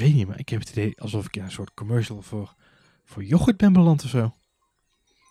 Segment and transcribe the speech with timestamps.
[0.00, 2.54] weet niet, maar ik heb het idee alsof ik in een soort commercial voor,
[3.04, 4.34] voor yoghurt ben beland of zo.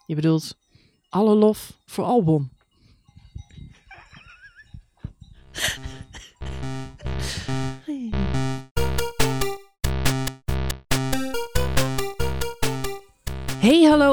[0.06, 0.58] Je bedoelt
[1.10, 2.50] alle lof voor Albon.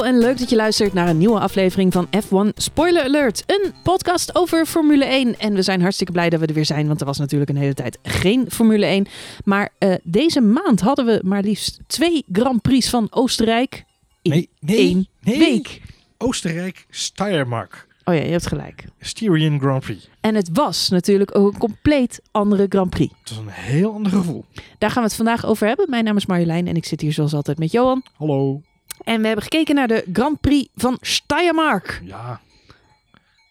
[0.06, 3.42] En leuk dat je luistert naar een nieuwe aflevering van F1 Spoiler Alert.
[3.46, 5.38] Een podcast over Formule 1.
[5.38, 7.56] En we zijn hartstikke blij dat we er weer zijn, want er was natuurlijk een
[7.56, 9.06] hele tijd geen Formule 1.
[9.44, 13.84] Maar uh, deze maand hadden we maar liefst twee Grand Prix van Oostenrijk
[14.22, 15.38] in Nee, nee, één nee.
[15.38, 15.80] week.
[16.18, 17.86] Oostenrijk, Steiermark.
[18.04, 18.84] Oh ja, je hebt gelijk.
[19.00, 20.08] Styrian Grand Prix.
[20.20, 23.14] En het was natuurlijk ook een compleet andere Grand Prix.
[23.20, 24.44] Het was een heel ander gevoel.
[24.78, 25.90] Daar gaan we het vandaag over hebben.
[25.90, 28.02] Mijn naam is Marjolein en ik zit hier zoals altijd met Johan.
[28.16, 28.62] Hallo.
[29.06, 32.00] En we hebben gekeken naar de Grand Prix van Steiermark.
[32.04, 32.40] Ja.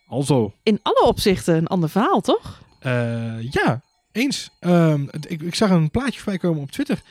[0.08, 0.54] Alzo.
[0.64, 2.62] In alle opzichten een ander verhaal, toch?
[2.80, 4.50] Eh, ja, eens.
[4.60, 7.02] Ehm, ik, ik zag een plaatje voorbij komen op Twitter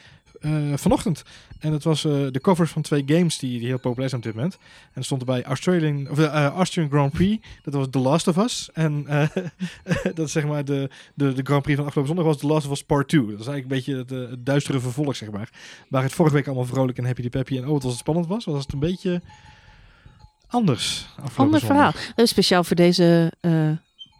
[0.44, 1.22] eh, vanochtend.
[1.58, 4.26] En dat was eh, de covers van twee games die, die heel populair zijn op
[4.26, 4.54] dit moment.
[4.54, 7.46] En er stond erbij Australian, of, eh, Austrian Grand Prix.
[7.62, 8.70] Dat was The Last of Us.
[8.72, 9.04] En
[10.14, 12.66] dat is zeg maar de, de, de Grand Prix van afgelopen zondag was The Last
[12.66, 13.20] of Us Part 2.
[13.20, 15.50] Dat is eigenlijk een beetje het, het duistere vervolg, zeg maar.
[15.88, 18.00] Waar het vorige week allemaal vrolijk en happy de peppy en oh, wat was het
[18.00, 18.44] spannend was.
[18.44, 19.22] Was het een beetje
[20.48, 21.92] anders Ander verhaal.
[22.16, 23.32] Speciaal voor deze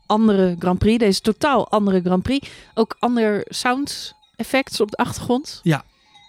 [0.06, 0.98] andere Grand Prix.
[0.98, 2.48] Deze totaal andere Grand Prix.
[2.74, 5.60] Ook ander sound effects op de achtergrond.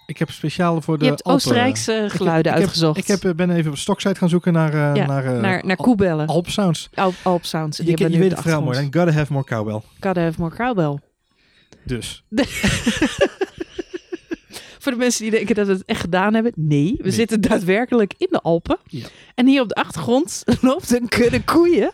[0.05, 2.97] Ik heb speciaal voor de je hebt Alpen- Oostenrijkse Ik heb- geluiden ik heb- uitgezocht.
[2.97, 5.75] Ik heb, eh, ben even op Stocksite gaan zoeken naar, eh, Ja, naar, eh, naar,
[5.75, 6.27] koebellen.
[6.27, 6.89] Alp Sounds.
[6.95, 7.77] Alp, Alp Sounds.
[7.77, 8.77] Die Je, je nu weet het verhaal mooi.
[8.77, 8.95] achtergrond.
[9.05, 9.81] Gotta have more cowbell.
[9.99, 10.99] Gotta have more cowbell.
[11.85, 12.23] Dus.
[14.85, 16.51] Voor de mensen die denken dat we het echt gedaan hebben.
[16.55, 17.11] Nee, we Nee.
[17.11, 18.77] zitten daadwerkelijk in de Alpen.
[18.87, 19.05] Ja.
[19.35, 21.91] En hier op de achtergrond loopt een kudde koeien.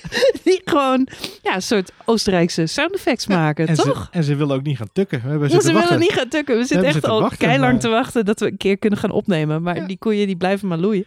[0.44, 1.08] die gewoon
[1.42, 4.08] ja, een soort Oostenrijkse sound effects maken, En toch?
[4.12, 5.22] ze, en ze willen ook niet gaan tukken.
[5.22, 5.98] We hebben ze willen wachten.
[5.98, 6.56] niet gaan tukken.
[6.56, 9.62] We zitten echt al keilang maar- te wachten dat we een keer kunnen gaan opnemen.
[9.62, 9.86] Maar Ja.
[9.86, 11.06] die koeien die blijven maar loeien.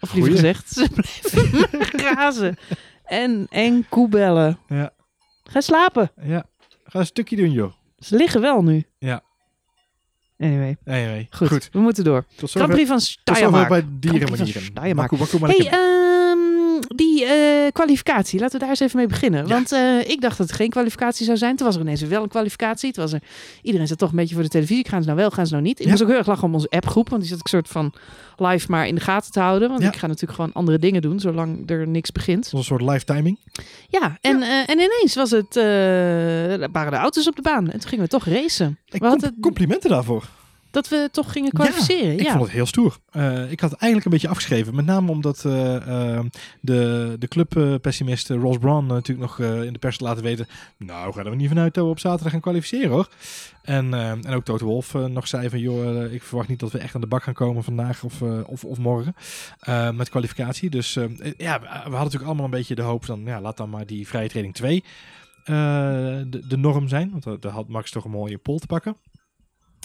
[0.00, 2.56] Of liever gezegd, ze blijven maar grazen.
[3.04, 4.58] En, en koebellen.
[4.68, 4.90] Ja.
[5.44, 6.10] Ga slapen.
[6.22, 6.44] Ja.
[6.84, 7.72] Ga een stukje doen, joh.
[7.98, 8.84] Ze liggen wel nu.
[8.98, 9.22] Ja.
[10.38, 11.26] Anyway, nee.
[11.30, 11.48] goed.
[11.48, 11.68] Goed.
[11.72, 12.24] We moeten door.
[12.36, 13.68] Tot Grand zover, Prix van tot zover Steiermark.
[13.68, 14.62] bij Grand dierenmanieren.
[14.62, 15.10] Steiermark.
[15.10, 16.07] Hey, ehm,
[16.94, 18.40] die eh, kwalificatie.
[18.40, 19.46] Laten we daar eens even mee beginnen.
[19.46, 19.52] Ja.
[19.54, 21.56] Want eh, ik dacht dat het geen kwalificatie zou zijn.
[21.56, 22.92] Toen was er ineens wel een kwalificatie.
[22.92, 23.22] Toen was er,
[23.62, 24.88] iedereen zat toch een beetje voor de televisie.
[24.88, 25.78] Gaan ze nou wel, gaan ze nou niet?
[25.78, 25.90] Ik Ja.
[25.90, 27.08] moest ook heel erg lachen om onze appgroep.
[27.08, 27.92] Want die zat ik soort van
[28.36, 29.68] live maar in de gaten te houden.
[29.68, 29.88] Want Ja.
[29.88, 31.20] ik ga natuurlijk gewoon andere dingen doen.
[31.20, 32.50] Zolang er niks begint.
[32.50, 33.38] Was een soort live timing.
[33.88, 35.54] Ja, en, eh, en ineens was het,
[36.72, 37.70] waren de auto's op de baan.
[37.70, 38.78] En toen gingen we toch racen.
[38.88, 40.24] Ik We hadden complimenten daarvoor.
[40.70, 42.12] Dat we toch gingen kwalificeren.
[42.12, 42.96] Ik Ja, vond het heel stoer.
[43.10, 44.74] Eh, ik had het eigenlijk een beetje afgeschreven.
[44.74, 46.20] Met name omdat eh,
[46.60, 50.48] de, de clubpessimist Ross eh, natuurlijk nog in de pers laten weten...
[50.76, 53.08] Nou, gaan we niet vanuit dat we op zaterdag gaan kwalificeren hoor.
[53.62, 55.58] En, en ook Toto Wolf nog zei van...
[55.58, 58.64] joh, ik verwacht niet dat we echt aan de bak gaan komen vandaag of, of,
[58.64, 59.14] of morgen.
[59.94, 60.70] met kwalificatie.
[60.70, 60.94] Dus
[61.36, 63.22] ja, we, hadden natuurlijk allemaal een beetje de hoop van...
[63.24, 64.84] Ja, laat dan maar die vrije training 2
[65.48, 65.54] eh,
[66.26, 67.10] de, de norm zijn.
[67.10, 68.96] Want daar had Max toch een mooie pol te pakken.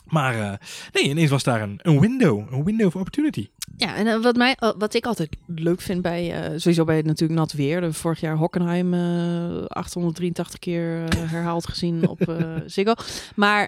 [0.05, 0.53] Maar eh,
[0.91, 2.53] nee, ineens was daar een, een window.
[2.53, 3.49] Een window of opportunity.
[3.77, 7.39] Ja, en eh, wat, mij, eh, wat ik altijd leuk vind bij, sowieso bij natuurlijk
[7.39, 7.81] nat weer.
[7.81, 12.93] De vorig jaar Hockenheim eh 883 keer herhaald gezien op Ziggo.
[13.35, 13.67] Maar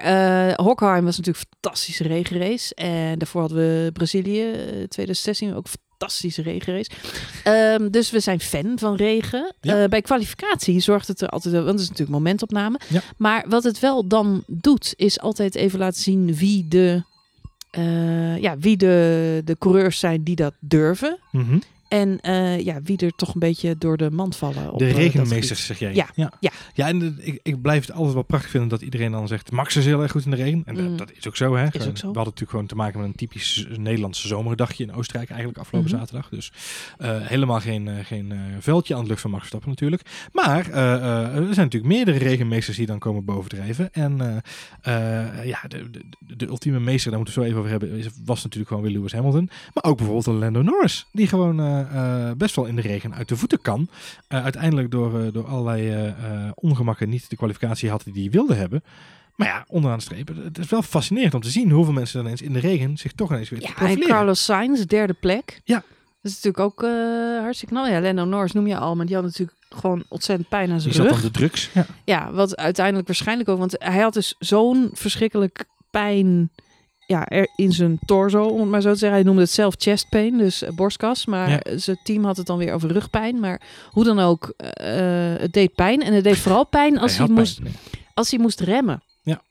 [0.55, 2.75] Hockenheim was natuurlijk een fantastische regenrace.
[2.75, 6.89] En daarvoor hadden we Brazilië eh, 2016 ook een fantastische regenrace.
[7.43, 9.53] Ehm, dus we zijn fan van regen.
[9.61, 9.83] Ja.
[9.83, 12.79] Eh, bij kwalificatie zorgt het er altijd, want het is natuurlijk momentopname.
[12.89, 13.01] Ja.
[13.17, 17.03] Maar wat het wel dan doet, is altijd even laten zien wie de
[17.75, 21.19] eh, ja, wie de, de coureurs zijn die dat durven.
[21.31, 21.57] Mhm.
[21.87, 24.71] En eh, ja, wie er toch een beetje door de mand vallen.
[24.73, 25.93] Op, De eh, regenmeesters, zeg jij.
[25.95, 26.31] Ja, ja.
[26.39, 26.51] ja.
[26.73, 29.51] Ja, en ik, ik blijf het altijd wel prachtig vinden dat iedereen dan zegt...
[29.51, 30.63] Max is heel erg goed in de regen.
[30.65, 30.97] En dat- Mm.
[30.97, 31.63] dat is ook zo, hè.
[31.65, 32.01] Is Gewoon, ook zo.
[32.01, 35.89] We hadden natuurlijk gewoon te maken met een typisch Nederlandse zomerdagje in Oostenrijk eigenlijk afgelopen
[35.89, 35.99] Mhm.
[35.99, 36.29] zaterdag.
[36.29, 36.51] Dus
[36.97, 40.01] eh, helemaal geen, eh, geen eh, veldje aan de lucht van Max Verstappen natuurlijk.
[40.31, 43.93] Maar eh, eh, er zijn natuurlijk meerdere regenmeesters die dan komen bovendrijven.
[43.93, 44.43] En
[44.81, 47.89] eh, eh, ja, de, de, de ultieme meester, daar moeten we het zo even over
[47.89, 49.49] hebben, was natuurlijk gewoon weer Lewis Hamilton.
[49.73, 51.59] Maar ook bijvoorbeeld een Lando Norris, die gewoon
[51.91, 53.87] eh, eh, best wel in de regen uit de voeten kan.
[54.27, 58.31] Eh, uiteindelijk door, eh, door allerlei eh, eh, ongemakken niet de kwalificatie had die hij
[58.31, 58.83] wilde hebben.
[59.35, 62.25] Maar ja, onderaan de streep, het is wel fascinerend om te zien hoeveel mensen dan
[62.25, 64.07] ineens in de regen zich toch ineens weer Ja, en profileren.
[64.09, 65.61] Carlos Sainz, derde plek.
[65.63, 65.83] Ja.
[66.21, 66.89] Dat is natuurlijk ook eh,
[67.41, 67.87] hartstikke knal.
[67.87, 70.81] Ja, Lando Norris noem je al, maar die had natuurlijk gewoon ontzettend pijn aan Die
[70.81, 71.21] zijn zat rug.
[71.21, 71.69] de drugs.
[71.73, 71.85] Ja.
[72.05, 76.49] Ja, wat uiteindelijk waarschijnlijk ook, want hij had dus zo'n verschrikkelijk pijn
[77.07, 79.17] ja, er in zijn torso, om het maar zo te zeggen.
[79.17, 81.25] Hij noemde het zelf chest pain, dus eh, borstkas.
[81.25, 81.77] Maar Ja.
[81.77, 83.39] zijn team had het dan weer over rugpijn.
[83.39, 86.01] Maar hoe dan ook, eh, het deed pijn.
[86.01, 87.75] En het deed vooral pijn als hij, moest, pijn.
[88.13, 89.03] als hij moest remmen.
[89.23, 89.41] Ja.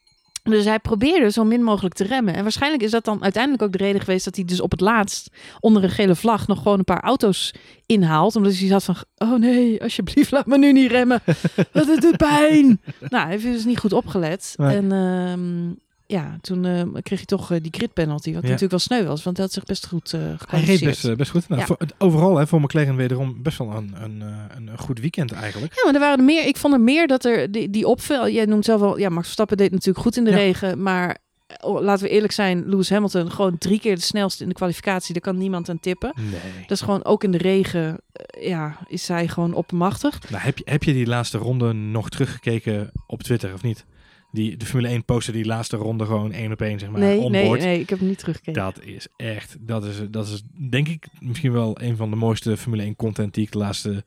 [0.43, 2.35] Dus hij probeerde zo min mogelijk te remmen.
[2.35, 4.81] En waarschijnlijk is dat dan uiteindelijk ook de reden geweest dat hij dus op het
[4.81, 5.31] laatst
[5.61, 7.55] onder een gele vlag nog gewoon een paar auto's
[7.87, 8.37] inhaalt.
[8.37, 11.21] Omdat hij had van, oh nee, alsjeblieft laat me nu niet remmen.
[11.73, 12.81] Het doet pijn.
[13.09, 14.53] nou, hij heeft dus niet goed opgelet.
[14.57, 14.77] Nee.
[14.77, 15.73] En ehm,
[16.15, 18.33] ja, toen eh, kreeg hij toch eh, die grid penalty.
[18.33, 18.49] Wat Ja.
[18.49, 21.31] natuurlijk wel sneu was, want hij had zich best goed eh Hij reed best, best
[21.31, 21.49] goed.
[21.49, 21.67] Nou, Ja.
[21.67, 24.21] voor, overal hè, voor McLaren wederom best wel een, een,
[24.57, 25.75] een, goed weekend eigenlijk.
[25.75, 26.47] Ja, maar er waren er meer.
[26.47, 28.29] Ik vond er meer dat er die, die opvel.
[28.29, 28.99] Jij noemt zelf al.
[28.99, 30.37] Ja, Max Verstappen deed natuurlijk goed in de Ja.
[30.37, 30.83] regen.
[30.83, 31.19] Maar
[31.61, 32.69] oh, laten we eerlijk zijn.
[32.69, 35.13] Lewis Hamilton gewoon drie keer de snelste in de kwalificatie.
[35.13, 36.13] Daar kan niemand aan tippen.
[36.17, 36.61] Nee.
[36.61, 38.01] Dat is gewoon ook in de regen.
[38.41, 40.31] ja, is zij gewoon oppermachtig.
[40.31, 43.85] Nou, heb, je, heb je die laatste ronde nog teruggekeken op Twitter of niet?
[44.35, 47.29] Die, de Formule 1 postte die laatste ronde gewoon één op één, zeg maar, nee,
[47.29, 48.63] nee, nee, ik heb hem niet teruggekeken.
[48.63, 52.57] Dat is echt, dat is, dat is denk ik misschien wel een van de mooiste
[52.57, 54.05] Formule 1 content die ik de laatste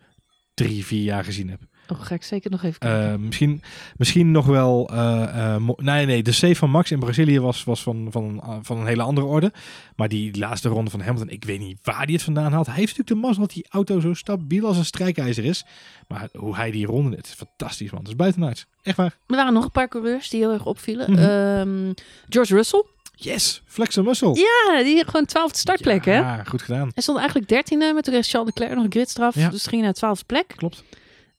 [0.54, 1.60] drie, vier jaar gezien heb.
[1.88, 3.12] Oh, ga ik zeker nog even kijken.
[3.12, 3.62] Eh, misschien,
[3.98, 4.90] misschien nog wel.
[4.90, 8.78] eh, eh, nee, nee, de save van Max in Brazilië was, was van, van, van
[8.78, 9.52] een hele andere orde.
[9.96, 12.66] Maar die laatste ronde van Hamilton, ik weet niet waar hij het vandaan haalt.
[12.66, 15.66] Hij heeft natuurlijk de mazzel dat die auto zo stabiel als een strijkijzer is.
[16.08, 18.00] Maar hoe hij die ronde, het is fantastisch, man.
[18.00, 18.68] Het is buitenuit.
[18.84, 19.16] Echt waar.
[19.28, 21.12] er waren nog een paar coureurs die heel erg opvielen.
[21.12, 21.22] Mhm.
[21.22, 21.94] Ehm,
[22.30, 22.84] George Russell.
[23.20, 24.36] Yes, flex muscle.
[24.36, 26.16] Ja, die gewoon twaalfde startplek, hè?
[26.16, 26.90] Ja, goed gedaan.
[26.94, 29.36] Hij stond eigenlijk dertiende, maar toen kreeg Charles Leclerc nog een gridstraf.
[29.36, 29.50] Ja.
[29.50, 30.54] Dus ging hij naar twaalfde plek.
[30.56, 30.84] Klopt.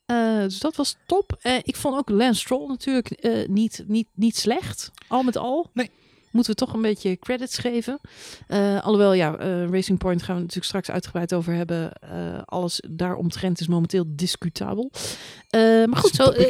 [0.09, 1.39] Eh, dus dat was top.
[1.41, 4.91] Eh, ik vond ook Lance Stroll natuurlijk eh, niet, niet, niet slecht.
[5.09, 5.71] Al met al.
[5.73, 5.91] Nee.
[6.31, 8.01] Moeten we toch een beetje credits geven.
[8.47, 11.93] Eh, alhoewel, ja, eh, Racing Point gaan we natuurlijk straks uitgebreid over hebben.
[11.93, 12.11] Eh,
[12.45, 14.91] alles daaromtrent is momenteel discutabel.
[15.87, 16.47] Maar goed, zo, ja.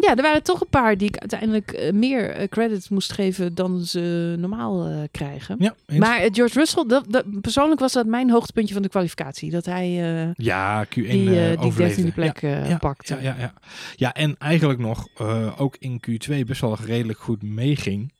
[0.06, 4.34] ja, er waren toch een paar die ik uiteindelijk meer credits moest geven dan ze
[4.38, 5.56] normaal krijgen.
[5.58, 5.74] Ja.
[5.98, 9.50] Maar George Russell, dat, dat, persoonlijk was dat mijn hoogtepuntje van de kwalificatie.
[9.50, 9.88] Dat hij
[10.36, 11.82] ja, Q1 die, die overleefde.
[11.82, 13.14] dertiende plek eh, ja, pakte.
[13.14, 13.52] Ja, ja, ja.
[13.96, 15.08] ja, en eigenlijk nog
[15.56, 18.12] ook in Q2 best wel redelijk goed meeging.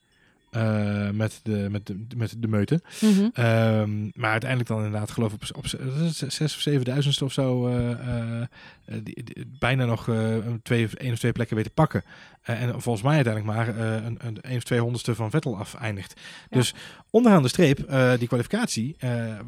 [0.56, 2.80] Eh, met, de, met, de, met de meute.
[3.00, 3.28] Mhm.
[3.32, 5.64] Ehm, maar uiteindelijk dan inderdaad geloof ik op, op
[6.40, 8.46] of zevenduizendste of zo eh, eh,
[8.84, 10.10] die, die- bijna nog
[10.62, 12.02] twee, of één of twee plekken weten pakken.
[12.42, 16.20] En volgens mij uiteindelijk maar een, een, een of twee honderdste van Vettel af eindigt.
[16.50, 16.56] Ja.
[16.56, 16.74] Dus
[17.10, 17.76] onderaan de streep,
[18.18, 18.96] die kwalificatie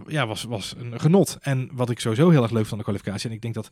[0.07, 1.39] ja, was, was een genot.
[1.41, 3.69] En wat ik sowieso heel erg leuk vond aan de kwalificatie, en ik denk dat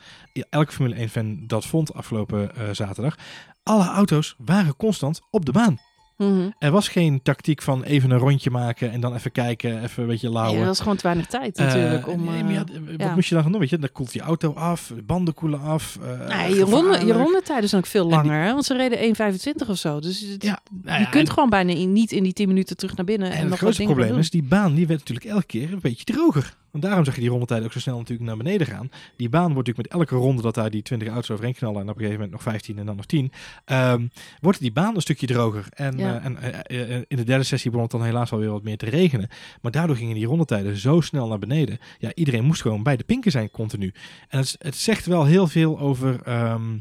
[0.51, 3.17] elke Formule 1 fan dat vond afgelopen zaterdag,
[3.63, 5.79] alle auto's waren constant op de baan.
[6.17, 6.51] Mhm.
[6.59, 10.09] Er was geen tactiek van even een rondje maken en dan even kijken, even een
[10.09, 10.53] beetje lauwen.
[10.53, 12.09] Ja, dat was gewoon te weinig tijd Eh, natuurlijk.
[12.09, 13.15] om, nee, maar ja, eh, wat ja.
[13.15, 13.61] moest je dan gaan doen?
[13.61, 15.99] Weet je, dan koelt die auto af, de banden koelen af.
[16.01, 17.19] nou, je, ronde, je gevaarlijk.
[17.19, 18.53] rondetijden zijn ook veel die- langer, hè?
[18.53, 20.01] want ze reden 1,25 of zo.
[20.01, 22.49] Dus het- Ja, nou je ja, kunt en- gewoon bijna in, niet in die 10
[22.49, 23.31] minuten terug naar binnen.
[23.31, 26.05] En, En het grootste probleem is, die baan die werd natuurlijk elke keer een beetje
[26.05, 26.55] droger.
[26.77, 28.91] Want daarom zag je die rondetijden ook zo snel natuurlijk naar beneden gaan.
[29.17, 31.89] Die baan wordt natuurlijk met elke ronde dat daar die 20 auto's overheen knallen en
[31.89, 33.33] op een gegeven moment nog 15 en dan nog 10,
[33.65, 34.07] ehm,
[34.41, 35.67] wordt die baan een stukje droger.
[35.71, 36.19] En, Ja.
[36.19, 38.63] eh, en eh, eh, in de derde sessie begon het dan helaas wel weer wat
[38.63, 39.29] meer te regenen.
[39.61, 41.79] Maar daardoor gingen die rondetijden zo snel naar beneden.
[41.99, 43.93] Ja, iedereen moest gewoon bij de pinken zijn continu.
[44.29, 46.79] En het, het zegt wel heel veel over ehm,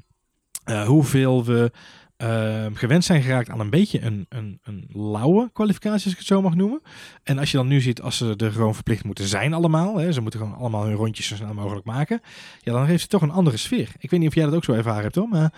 [0.64, 1.72] eh, hoeveel we
[2.18, 6.28] ehm, gewend zijn geraakt aan een beetje een, een, een lauwe kwalificatie, als ik het
[6.28, 6.82] zo mag noemen.
[7.24, 10.12] En als je dan nu ziet, als ze er gewoon verplicht moeten zijn allemaal, hè,
[10.12, 12.22] ze moeten gewoon allemaal hun rondjes zo snel mogelijk maken,
[12.62, 13.90] ja, dan heeft het toch een andere sfeer.
[14.00, 15.54] Ik weet niet of jij dat ook zo ervaren hebt, hoor, maar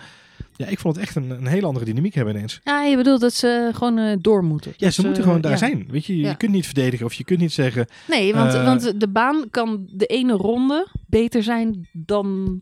[0.56, 2.60] ja, ik vond het echt een, een hele andere dynamiek hebben ineens.
[2.64, 4.72] Ja, je bedoelt dat ze gewoon eh, door moeten.
[4.76, 5.56] Ja, ze moeten gewoon daar ja.
[5.58, 5.86] zijn.
[5.90, 6.34] Weet je, je Ja.
[6.34, 9.88] kunt niet verdedigen of je kunt niet zeggen, Nee, want, Eh, want de baan kan
[9.92, 12.60] de ene ronde beter zijn dan...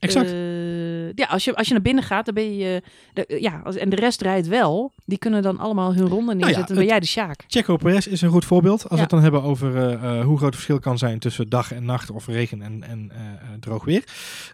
[0.00, 0.30] exact.
[0.30, 2.82] eh, ja, als je, als je naar binnen gaat, dan ben je...
[3.12, 4.92] de- ja, als, en de rest rijdt wel.
[5.04, 6.66] Die kunnen dan allemaal hun ronde ja, neerzetten.
[6.66, 7.44] dan ben jij de Sjaak.
[7.46, 8.82] Checo Perez is een goed voorbeeld.
[8.82, 11.48] Als we het dan hebben over eh, eh, hoe groot het verschil kan zijn tussen
[11.48, 14.04] dag en nacht of regen en, en eh, eh, droog weer.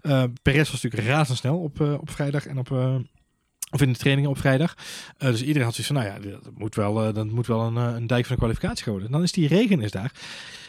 [0.02, 2.70] Eh Perez was natuurlijk razendsnel op, eh, op vrijdag en op...
[2.70, 2.94] eh,
[3.70, 4.74] of in de trainingen op vrijdag.
[5.18, 7.60] Eh, dus iedereen had zoiets van, nou ja, dat moet wel, eh, dat moet wel
[7.60, 9.10] een, eh, een dijk van de kwalificatie worden.
[9.10, 10.12] Dan is die regen is daar.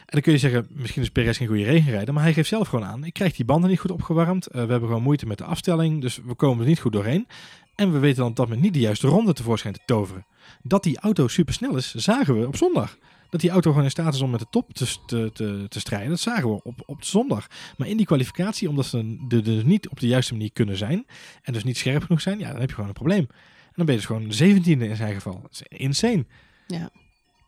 [0.08, 2.14] Dan kun je zeggen, misschien is Perez geen goede regenrijder.
[2.14, 4.48] Maar hij geeft zelf gewoon aan, ik krijg die banden niet goed opgewarmd.
[4.48, 6.02] Eh, we hebben gewoon moeite met de afstelling.
[6.02, 7.28] Dus we komen er niet goed doorheen.
[7.76, 10.26] En we weten dan dat moment niet de juiste ronde tevoorschijn te toveren.
[10.64, 12.98] Dat die auto supersnel is, zagen we op zondag.
[13.30, 15.80] Dat die auto gewoon in staat is om met de top te, te, te, te
[15.80, 16.10] strijden.
[16.10, 17.48] Dat zagen we op, op zondag.
[17.78, 21.06] Maar in die kwalificatie, omdat ze er dus niet op de juiste manier kunnen zijn.
[21.42, 22.40] En dus niet scherp genoeg zijn.
[22.40, 23.28] Ja, dan heb je gewoon een probleem.
[23.30, 25.40] En dan ben je dus gewoon zeventiende in zijn geval.
[25.42, 26.26] Dat is insane.
[26.68, 26.92] Ja,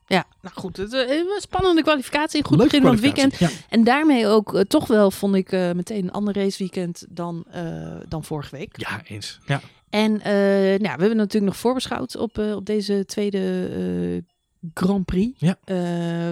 [0.10, 0.78] nou goed.
[0.78, 2.44] Het, eh, een spannende kwalificatie.
[2.44, 3.39] Goed begin van het weekend.
[3.70, 7.96] En daarmee ook eh, toch wel, vond ik, eh, meteen een ander raceweekend dan, eh,
[8.08, 8.80] dan vorige week.
[8.80, 9.39] Ja, ja eens.
[9.46, 9.62] Ja.
[9.89, 10.32] En eh,
[10.80, 14.22] nou, we hebben natuurlijk nog voorbeschouwd op, eh, op deze tweede eh,
[14.74, 15.39] Grand Prix.
[15.39, 15.58] Ja.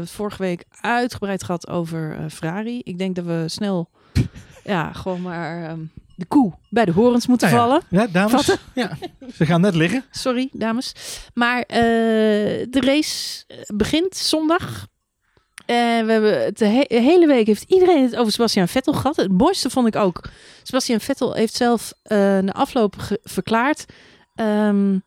[0.06, 2.82] Vorige week uitgebreid gehad over eh, Ferrari.
[2.84, 3.90] Ik denk dat we snel,
[4.64, 5.80] ja, gewoon maar ehm,
[6.18, 7.68] de koe bij de horens moeten Nou ja.
[7.68, 7.84] vallen.
[7.90, 8.32] Ja, dames.
[8.32, 8.58] Vatten.
[8.76, 8.98] Ja,
[9.36, 10.04] ze gaan net liggen.
[10.12, 10.94] Sorry, dames.
[11.34, 11.78] Maar eh,
[12.70, 14.88] de race eh, begint zondag.
[15.66, 19.16] En we hebben het de he- hele week heeft iedereen het over Sebastian Vettel gehad.
[19.16, 20.22] Het mooiste vond ik ook.
[20.64, 23.86] Sebastian Vettel heeft zelf eh na afloop verklaard.
[24.36, 24.98] ehm,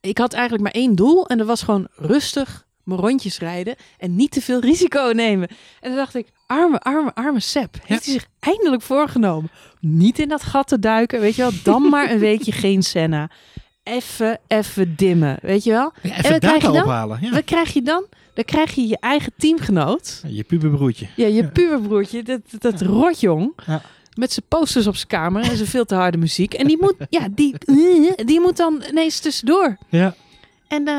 [0.00, 1.26] ik had eigenlijk maar één doel.
[1.26, 3.74] En dat was gewoon rustig mijn rondjes rijden.
[3.98, 5.48] En niet te veel risico nemen.
[5.80, 7.76] En dan dacht ik, arme, arme, arme Seb.
[7.84, 9.50] Heeft hij zich eindelijk voorgenomen.
[9.80, 11.20] Niet in dat gat te duiken.
[11.20, 13.30] Weet je wel, dan maar een weekje geen Senna.
[13.82, 15.38] Even, even dimmen.
[15.42, 15.92] Weet je wel?
[16.02, 16.82] Ja, En even wat krijg je dan?
[16.82, 17.18] ophalen.
[17.20, 17.30] Ja.
[17.30, 18.04] Wat krijg je dan?
[18.34, 20.22] Dan krijg je je eigen teamgenoot.
[20.26, 21.06] Je puberbroertje.
[21.16, 23.54] Ja, je puberbroertje, dat, dat rotjong.
[24.14, 26.54] Met zijn posters op zijn kamer en zijn veel te harde muziek.
[26.54, 27.54] En die moet, ja, die,
[28.26, 29.76] die moet dan ineens tussendoor.
[29.88, 30.14] Ja,
[30.74, 30.94] En eh,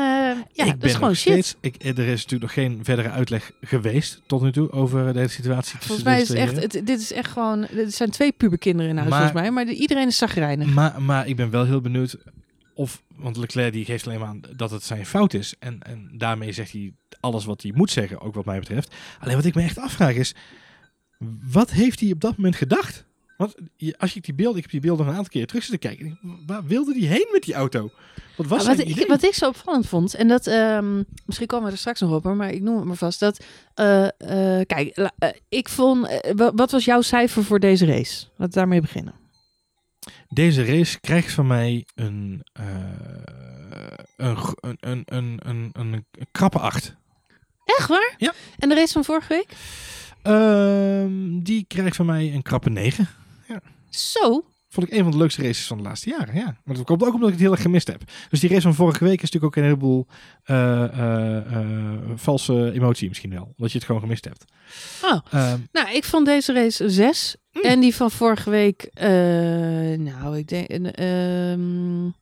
[0.52, 1.32] ja, ik dat ben is gewoon shit.
[1.32, 1.54] steeds.
[1.60, 5.30] Ik, er is natuurlijk nog geen verdere uitleg geweest tot nu toe over de hele
[5.30, 5.78] situatie.
[5.78, 8.90] Volgens mij is deze het echt, het, dit is echt gewoon, er zijn twee puberkinderen
[8.90, 9.50] in huis Maar- volgens mij.
[9.50, 10.66] Maar de- iedereen is zagrijnig.
[10.74, 12.16] Maar, maar ik ben wel heel benieuwd
[12.74, 15.54] of, want Leclerc die geeft alleen maar aan dat het zijn fout is.
[15.58, 18.94] En, en daarmee zegt hij alles wat hij moet zeggen, ook wat mij betreft.
[19.20, 20.34] Alleen wat ik me echt afvraag is,
[21.50, 23.05] wat heeft hij op dat moment gedacht?
[23.36, 23.54] Want
[23.98, 26.18] als ik die beelden, ik heb die beelden nog een aantal keer terug zitten kijken.
[26.46, 27.90] Waar wilde hij heen met die auto?
[28.36, 31.66] Wat was Ah, wat, ik, wat ik zo opvallend vond, en dat ehm, misschien komen
[31.66, 33.20] we er straks nog op, hoor, maar ik noem het maar vast.
[33.20, 37.86] Dat, eh, eh, kijk, la- eh, ik vond, wa- wat was jouw cijfer voor deze
[37.86, 38.24] race?
[38.26, 39.14] Laten we daarmee beginnen.
[40.28, 42.64] Deze race krijgt van mij een, eh,
[44.16, 46.94] een, een, een, een, een, een, een krappe acht.
[47.64, 48.14] Echt waar?
[48.18, 48.32] Ja.
[48.58, 49.46] En de race van vorige week?
[50.22, 52.70] Ehm, die krijgt van mij een krappe
[53.48, 53.62] 9.
[53.90, 54.44] Zo.
[54.68, 56.34] Vond ik een van de leukste races van de laatste jaren.
[56.34, 56.56] Ja.
[56.64, 58.02] Maar dat komt ook omdat ik het heel erg gemist heb.
[58.30, 60.06] Dus die race van vorige week is natuurlijk ook een heleboel
[60.44, 61.40] eh,
[62.14, 63.42] valse emotie misschien wel.
[63.56, 64.44] Omdat je het gewoon gemist hebt.
[65.02, 65.18] Oh.
[65.30, 67.36] Ehm, Nou, ik vond deze race een 6.
[67.52, 67.62] Mm.
[67.62, 69.08] En die van vorige week, eh,
[69.98, 72.14] nou, ik denk, een,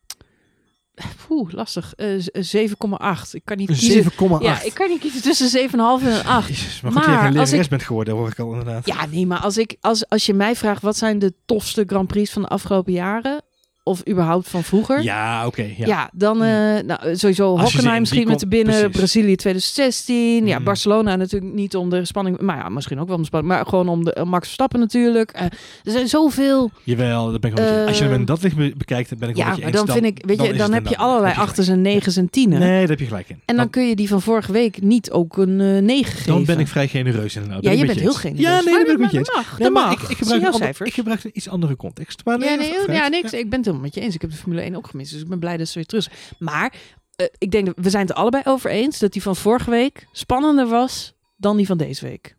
[0.95, 1.93] ehm, Oeh, lastig.
[1.95, 3.35] Eh, z- 7,8.
[3.35, 3.93] Ik kan niet kiezen.
[3.93, 4.43] 7,8.
[4.43, 6.49] Ja, ik kan niet kiezen tussen 7,5 en een 8.
[6.49, 8.87] Jezus, maar goed, Maar als lerares bent geworden, hoor ik al inderdaad.
[8.87, 12.07] Ja, nee, maar als, ik, als, als je mij vraagt wat zijn de tofste Grand
[12.09, 13.43] Prix van de afgelopen jaren,
[13.87, 15.63] of überhaupt van vroeger, Ja, oké.
[15.77, 15.87] ja.
[15.87, 16.11] ja.
[16.13, 16.49] dan eh,
[16.87, 18.97] nou, sowieso Hockenheim misschien met de binnen, precies.
[18.97, 20.65] Brazilië 2016, ja, Mm.
[20.65, 23.67] Barcelona natuurlijk niet om de spanning, maar ja, misschien ook wel om de spanning, maar
[23.67, 25.31] gewoon om de eh, Max Verstappen natuurlijk.
[25.31, 28.43] Eh, er zijn zoveel, Jawel, dat ben ik wel Als je hem in Eh, dat
[28.43, 30.43] licht be- bekijkt, dan ben ik wel ja, met je maar dan vind ik, weet
[30.43, 32.59] je, dan heb je allerlei achters en negens en tienen.
[32.59, 33.41] Nee, daar heb je gelijk in.
[33.45, 36.33] En dan kun je die van vorige week niet ook een eh 9 geven.
[36.33, 37.63] dan ben ik vrij genereus inderdaad.
[37.65, 38.41] ja, je bent heel genereus.
[38.43, 39.37] Ja, nee, Maar dat ben ik met je dat eens.
[39.37, 42.21] mag, dat ik, gebruik een gebruik een iets andere context.
[42.25, 42.49] Maar nee,
[42.87, 43.33] ja, nee, niks.
[43.33, 44.15] Ik ben het helemaal met je eens.
[44.15, 45.13] Ik heb de Formule 1 ook gemist.
[45.13, 46.17] Dus ik ben blij dat ze weer terug zijn.
[46.39, 46.75] Maar
[47.17, 49.71] eh, ik denk dat we zijn het er allebei over eens dat die van vorige
[49.71, 52.37] week spannender was dan die van deze week.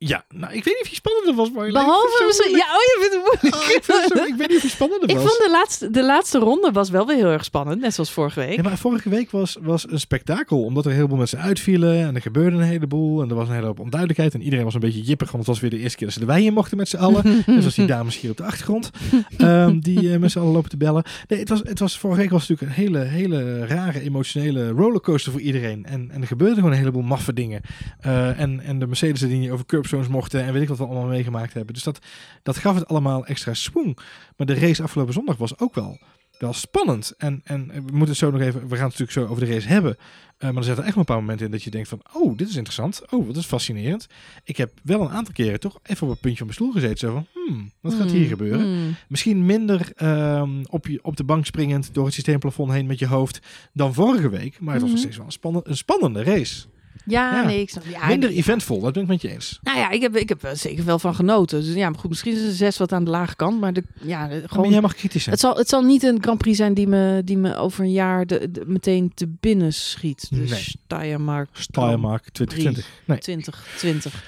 [0.00, 2.50] Ja, nou, ik weet niet of je spannender was, maar Behalve misschien.
[2.56, 3.64] Ja, oh, je vindt het moeilijk.
[3.76, 5.24] ik, het zo- ik weet niet of je spannender Ik was.
[5.24, 8.40] vond de laatste, de laatste ronde was wel weer heel erg spannend, net zoals vorige
[8.40, 8.56] week.
[8.56, 10.64] Ja, maar vorige week was, was een spektakel.
[10.64, 11.98] Omdat er een heleboel mensen uitvielen.
[12.06, 13.22] En er gebeurde een heleboel.
[13.22, 14.34] En er was een hele hoop onduidelijkheid.
[14.34, 15.26] En iedereen was een beetje jippig.
[15.30, 16.96] Want het was weer de eerste keer dat ze de wei in mochten met z'n
[16.96, 17.24] allen.
[17.46, 18.90] En zoals die dames hier op de achtergrond.
[19.38, 21.02] ehm, die eh, met z'n allen lopen te bellen.
[21.28, 25.32] Nee, het was, het was, vorige week was natuurlijk een hele, hele rare emotionele rollercoaster
[25.32, 25.84] voor iedereen.
[25.86, 27.60] En, en er gebeurde gewoon een heleboel maffe dingen.
[28.00, 29.64] Eh, en, en de Mercedes die niet over
[30.10, 30.44] mochten.
[30.44, 31.74] En weet ik wat we allemaal meegemaakt hebben.
[31.74, 31.98] Dus dat,
[32.42, 33.98] dat gaf het allemaal extra swing.
[34.36, 35.98] Maar de race afgelopen zondag was ook wel,
[36.38, 37.14] wel spannend.
[37.18, 38.60] En, en we moeten het zo nog even...
[38.60, 39.96] We gaan het natuurlijk zo over de race hebben.
[40.38, 42.02] Eh, maar er zitten echt wel een paar momenten in dat je denkt van...
[42.12, 43.02] Oh, dit is interessant.
[43.10, 44.06] Oh, wat is fascinerend.
[44.44, 46.98] Ik heb wel een aantal keren toch even op het puntje van mijn stoel gezeten.
[46.98, 48.60] Zo van, hmm, wat gaat hier Hmm, gebeuren?
[48.60, 48.94] hmm.
[49.08, 53.06] Misschien minder ehm, op, je, op de bank springend door het systeemplafond heen met je
[53.06, 53.38] hoofd
[53.72, 54.60] dan vorige week.
[54.60, 55.12] Maar het was nog Mhm.
[55.12, 56.66] steeds wel een, een spannende race.
[57.10, 57.44] Ja, Ja.
[57.44, 57.84] nee, ik snap.
[57.90, 59.58] Ja, minder eventvol, dat ben ik met je eens.
[59.62, 61.60] Nou ja, ik heb, ik heb er zeker wel van genoten.
[61.64, 63.60] Dus ja, maar goed, misschien is een zes wat aan de lage kant.
[63.60, 65.34] Maar de, ja, Gewoon, gewoon jij mag kritisch zijn.
[65.34, 67.92] Het zal, het zal niet een Grand Prix zijn die me, die me over een
[67.92, 70.26] jaar de, de- meteen te binnen schiet.
[70.30, 70.60] Dus Nee.
[70.60, 72.86] Steiermark Steiermark 2020.
[73.04, 74.24] Nee, 2020.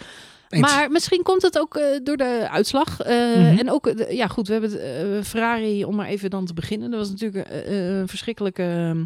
[0.49, 0.61] eens.
[0.61, 3.01] Maar misschien komt het ook eh, door de uitslag.
[3.01, 3.59] Eh, Mhm.
[3.59, 4.71] En ook, eh, ja goed, we hebben
[5.17, 6.91] het, Ferrari, om maar even dan te beginnen.
[6.91, 8.97] Dat was natuurlijk een verschrikkelijke...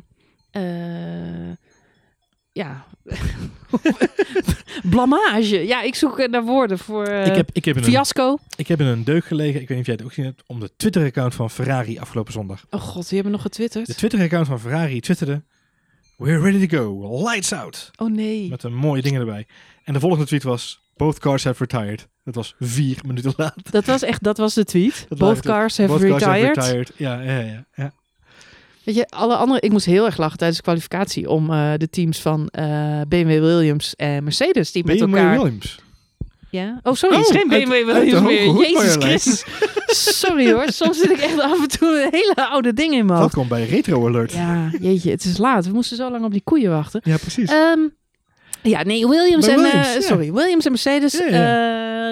[2.55, 2.87] ja,
[4.91, 5.67] blamage.
[5.67, 8.39] Ja, ik zoek eh, naar woorden voor eh, ik, heb, ik, heb een, fiasco.
[8.57, 10.43] ik heb in een deuk gelegen, ik weet niet of jij het ook gezien hebt,
[10.47, 12.67] om de Twitter-account van Ferrari afgelopen zondag.
[12.71, 13.87] Oh god, die hebben nog getwitterd.
[13.87, 15.43] De Twitter-account van Ferrari twitterde...
[16.17, 17.23] We're ready to go.
[17.25, 17.91] Lights out.
[17.97, 18.49] Oh nee.
[18.49, 19.47] Met een mooie dingen erbij.
[19.85, 20.83] En de volgende tweet was...
[20.97, 22.09] Both cars have retired.
[22.25, 23.71] Dat was vier minuten later.
[23.71, 25.07] Dat was echt, dat was de tweet.
[25.09, 26.57] Dat Both cars have Both cars retired.
[26.57, 26.93] have retired.
[26.97, 27.67] Ja, ja, ja.
[27.75, 27.93] ja.
[28.85, 31.91] Weet je, alle andere, ik moest heel erg lachen tijdens de kwalificatie om eh, de
[31.91, 35.37] teams van eh, BMW Williams en Mercedes die met BMW elkaar.
[35.37, 35.79] Williams.
[36.51, 36.81] Ja?
[36.83, 38.69] Oh, sorry, Oh, geen BMW uit Williams meer.
[38.69, 38.97] Jezus.
[38.97, 39.45] Christus.
[40.21, 43.19] Sorry hoor, soms zit ik echt af en toe een hele oude dingen in mijn
[43.19, 43.35] hoofd.
[43.35, 44.33] Welkom bij Retro Alert.
[44.33, 45.67] Ja, Ja, jeetje, het is laat.
[45.67, 47.01] We moesten zo lang op die koeien wachten.
[47.01, 47.51] precies.
[47.51, 47.81] Ehm,
[48.63, 49.65] ja, nee, Williams en...
[49.65, 50.01] Eh, ja.
[50.01, 51.25] Sorry, Williams en Mercedes, Ja,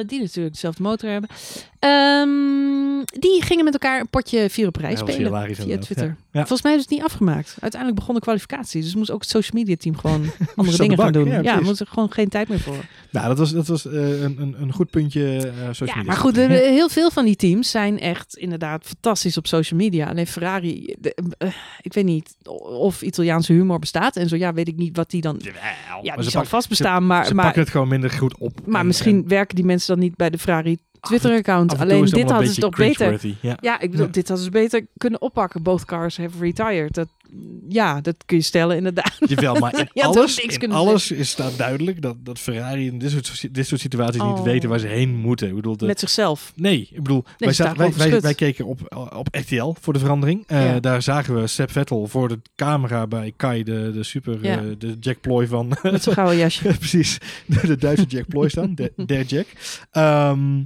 [0.07, 1.31] die natuurlijk dezelfde motor hebben.
[1.79, 6.07] Ehm, die gingen met elkaar een potje vier op rij Ja, spelen via Twitter.
[6.07, 6.17] ja.
[6.33, 6.39] Ja.
[6.41, 7.57] Volgens mij is het niet afgemaakt.
[7.61, 8.83] Uiteindelijk begon de kwalificatie.
[8.83, 11.29] Dus moest ook het social media team gewoon andere dingen gaan doen.
[11.29, 12.85] ja, Ja, moest er gewoon geen tijd meer voor.
[13.13, 16.03] Nou, dat was, dat was eh, een, een, een goed puntje eh social Ja, media.
[16.13, 16.37] maar goed,
[16.77, 20.09] heel veel van die teams zijn echt inderdaad fantastisch op social media.
[20.09, 21.49] Alleen Ferrari, de- eh,
[21.81, 22.37] ik weet niet
[22.79, 24.17] of Italiaanse humor bestaat.
[24.17, 25.37] En zo ja, weet ik niet wat die dan...
[25.43, 25.61] Jawel,
[26.03, 28.39] Ja, die ze, zal pak- vast bestaan, maar, ze maar, pakken het gewoon minder goed
[28.39, 28.61] op.
[28.67, 31.79] maar En- misschien en werken die mensen dan niet bij de Ferrari Twitter-account.
[31.79, 33.21] Alleen dit hadden ze een toch beter...
[33.41, 33.57] Ja.
[33.61, 34.13] Ja, ik bedoel, Ja.
[34.13, 35.63] dit hadden ze beter kunnen oppakken.
[35.63, 36.95] Both cars have retired.
[36.95, 37.09] Dat,
[37.69, 39.17] ja, dat kun je stellen inderdaad.
[39.19, 43.55] Jawel, maar in alles, in alles is staat duidelijk dat, dat Ferrari in dit soort,
[43.55, 44.43] dit soort situaties niet Oh.
[44.43, 45.49] weten waar ze heen moeten.
[45.49, 46.53] Ik bedoel, de, Met zichzelf.
[46.57, 47.55] Nee, ik bedoel, wij,
[47.97, 50.45] wij, wij, keken op, op RTL voor de verandering.
[50.47, 50.75] Eh.
[50.81, 54.97] Daar zagen we Seb Vettel voor de camera bij Kai, de, de super, eh, de
[55.01, 56.69] Jack Ploy van, Met zo'n gouden jasje.
[56.69, 59.47] Ja, precies, de, de Duitse Jack Ploy staan, de, der Jack.
[59.91, 60.61] Ehm,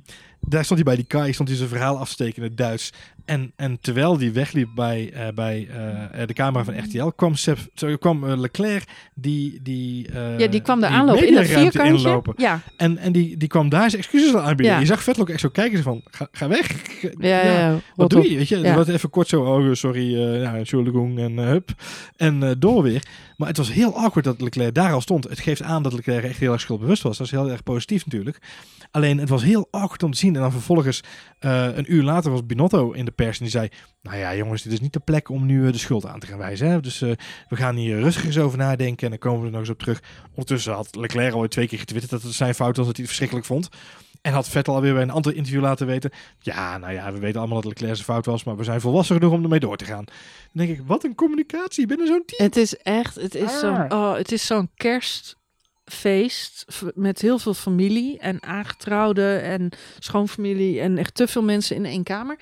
[0.49, 2.57] daar stond hij bij die Kai, stond hij zijn verhaal af te steken in het
[2.57, 2.93] Duits.
[3.27, 5.69] En, en terwijl die wegliep bij, eh, bij
[6.13, 10.47] eh, de camera van RTL, kwam, Seb, zo, kwam eh, Leclerc die, die, eh, Ja,
[10.47, 12.09] die kwam die aanlopen in dat mediaruimte vierkantje.
[12.09, 12.35] inlopen.
[12.37, 14.75] Ja, En, en die, die kwam daar zijn excuses aan aanbieden.
[14.75, 14.81] Ja.
[14.81, 16.73] Je zag Vettel ook echt zo kijken, van, ga, ga weg.
[17.19, 17.79] ja, ja.
[17.95, 18.27] Wat doe op.
[18.27, 18.37] je?
[18.37, 21.71] Weet je, was even kort zo, oh sorry, ja, Entschuldigung en hup.
[22.17, 23.03] En door weer.
[23.37, 25.25] Maar het was heel awkward dat Leclerc daar al stond.
[25.29, 27.17] Het geeft aan dat Leclerc echt heel erg schuldbewust was.
[27.19, 28.39] Dat is heel erg positief natuurlijk.
[28.91, 30.35] Alleen het was heel awkward om te zien.
[30.35, 31.01] En dan vervolgens,
[31.39, 33.69] een uur later was Binotto in de pers en die zei...
[34.03, 36.27] Nou ja jongens, dit is niet de plek om nu eh, de schuld aan te
[36.27, 36.69] gaan wijzen.
[36.69, 36.81] Hè?
[36.81, 37.11] Dus eh,
[37.49, 39.79] we gaan hier rustig eens over nadenken en dan komen we er nog eens op
[39.79, 40.03] terug.
[40.31, 43.15] Ondertussen had Leclerc al twee keer getwitterd dat het zijn fout was, dat hij het
[43.15, 43.69] verschrikkelijk vond.
[44.27, 46.11] En had Vettel alweer bij een ander interview laten weten...
[46.41, 49.17] Ja, nou ja, we weten allemaal dat Leclerc zijn fout was, maar we zijn volwassen
[49.17, 50.05] genoeg om ermee door te gaan.
[50.05, 52.45] Dan denk ik, wat een communicatie binnen zo'n team.
[52.45, 58.19] Het is echt, het is zo'n, oh, het is zo'n kerstfeest met heel veel familie
[58.19, 62.39] en aangetrouwden en schoonfamilie en echt te veel mensen in één kamer.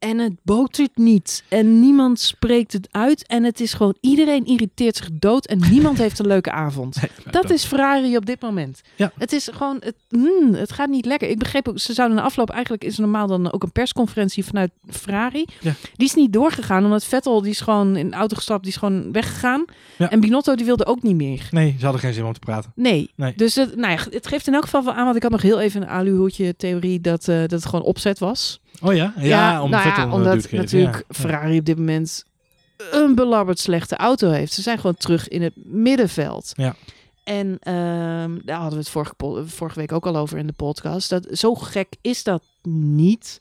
[0.00, 1.44] En het botert niet.
[1.48, 3.26] En niemand spreekt het uit.
[3.26, 5.46] En het is gewoon, iedereen irriteert zich dood.
[5.46, 6.96] En niemand heeft een leuke avond.
[7.30, 8.80] Dat is Ferrari op dit moment.
[8.96, 9.12] Ja.
[9.18, 11.28] Het is gewoon, het, mm, het gaat niet lekker.
[11.28, 14.70] Ik begreep ook, ze zouden na afloop, eigenlijk is normaal dan ook een persconferentie vanuit
[14.90, 15.44] Ferrari.
[15.60, 15.74] Ja.
[15.96, 18.78] Die is niet doorgegaan, omdat Vettel, die is gewoon in de auto gestapt, die is
[18.78, 19.64] gewoon weggegaan.
[19.96, 20.10] Ja.
[20.10, 21.48] En Binotto, die wilde ook niet meer.
[21.50, 22.72] Nee, ze hadden geen zin om te praten.
[22.74, 23.10] Nee.
[23.14, 23.32] Nee.
[23.36, 25.42] Dus het, nou ja, het geeft in elk geval wel aan, want ik had nog
[25.42, 28.60] heel even een aluhoedje theorie dat, eh, dat het gewoon opzet was.
[28.82, 29.14] Oh ja?
[29.16, 31.14] Ja, om nou Vettel ja, een omdat natuurlijk Ja.
[31.14, 32.24] Ferrari op dit moment
[32.90, 34.52] een belabberd slechte auto heeft.
[34.52, 36.52] Ze zijn gewoon terug in het middenveld.
[36.56, 36.74] Ja.
[37.24, 41.10] En ehm, daar hadden we het vorige, vorige week ook al over in de podcast.
[41.10, 43.38] Dat, zo gek is dat niet.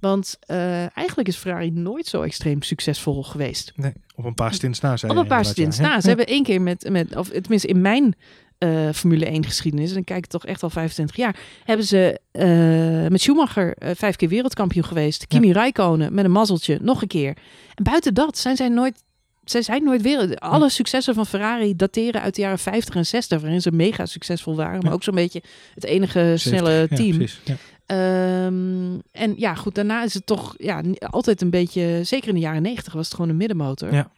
[0.00, 3.72] Want eh, eigenlijk is Ferrari nooit zo extreem succesvol geweest.
[3.76, 4.96] Nee, op een paar stints na.
[5.06, 6.00] Op een paar stints na.
[6.00, 8.14] Ze hebben één keer met, met of tenminste in mijn
[8.62, 12.20] eh, Formule 1 geschiedenis, en dan kijk ik toch echt al 25 jaar, hebben ze
[12.32, 15.26] eh, met Schumacher eh, vijf keer wereldkampioen geweest.
[15.26, 17.36] Kimi Räikkönen met een mazzeltje nog een keer.
[17.74, 19.02] En buiten dat zijn zij nooit,
[19.44, 20.40] zij zijn nooit wereld.
[20.40, 24.56] Alle successen van Ferrari dateren uit de jaren 50 en 60, waarin ze mega succesvol
[24.56, 24.92] waren, maar Ja.
[24.92, 25.42] ook zo'n beetje
[25.74, 27.16] het enige 70, snelle ja, team.
[27.16, 27.56] precies, ja.
[27.86, 32.40] Ehm, en ja, goed, daarna is het toch ja, altijd een beetje, zeker in de
[32.40, 33.92] jaren 90 was het gewoon een middenmotor.
[33.92, 34.10] Ja.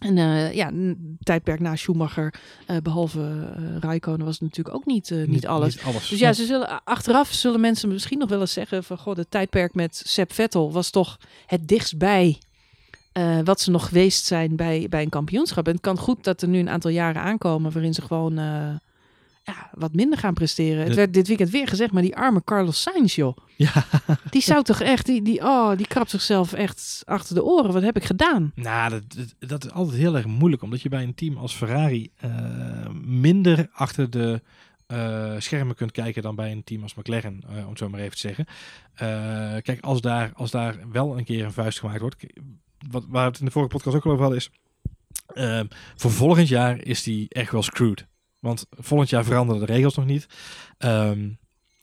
[0.00, 2.34] En eh, ja, een tijdperk na Schumacher,
[2.66, 3.20] eh, behalve
[3.58, 5.76] uh, Raikkonen, was het natuurlijk ook niet, niet, alles.
[5.76, 6.08] Niet alles.
[6.08, 8.98] Dus ja, ze zullen, achteraf zullen mensen misschien nog wel eens zeggen van...
[8.98, 12.38] Goh, het tijdperk met Seb Vettel was toch het dichtstbij
[13.44, 15.66] wat ze nog geweest zijn bij, bij een kampioenschap.
[15.66, 18.38] En het kan goed dat er nu een aantal jaren aankomen waarin ze gewoon
[19.44, 20.78] ja, wat minder gaan presteren.
[20.78, 23.36] Het De- werd dit weekend weer gezegd, maar die arme Carlos Sainz, joh.
[23.56, 23.72] Ja.
[24.30, 27.72] Die zou toch echt, die, die, oh, die krabt zichzelf echt achter de oren.
[27.72, 28.52] Wat heb ik gedaan?
[28.54, 31.54] Nou, dat, dat, dat is altijd heel erg moeilijk, omdat je bij een team als
[31.54, 32.30] Ferrari eh,
[33.04, 34.42] minder achter de
[34.86, 38.00] eh, schermen kunt kijken dan bij een team als McLaren, eh, om het zo maar
[38.00, 38.46] even te zeggen.
[39.62, 42.26] Kijk, als daar, als daar wel een keer een vuist gemaakt wordt,
[42.90, 44.50] wat, waar we het in de vorige podcast ook al over hadden, is
[45.96, 48.06] voor volgend jaar is die echt wel screwed.
[48.44, 50.26] Want volgend jaar veranderen de regels nog niet.
[50.78, 51.28] Ehm,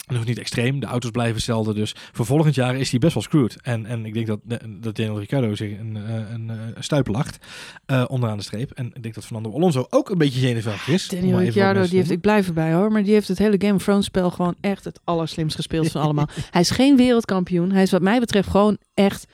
[0.08, 0.80] nog niet extreem.
[0.80, 1.74] De auto's blijven hetzelfde.
[1.74, 3.62] Dus voor volgend jaar is hij best wel screwed.
[3.62, 7.46] En, en ik denk dat, dat Daniel Ricciardo zich een, eh, een, een stuip lacht
[7.88, 8.72] uh, onderaan de streep.
[8.72, 11.08] En ik denk dat Fernando Alonso ook een beetje zenuwachtig is.
[11.08, 13.84] Daniel Ricciardo, die heeft, ik blijf erbij hoor, maar die heeft het hele Game of
[13.84, 16.28] Thrones spel gewoon echt het allerslimst gespeeld van allemaal.
[16.50, 17.72] Hij is geen wereldkampioen.
[17.72, 19.28] Hij is wat mij betreft gewoon echt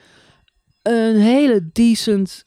[0.82, 2.44] een hele decent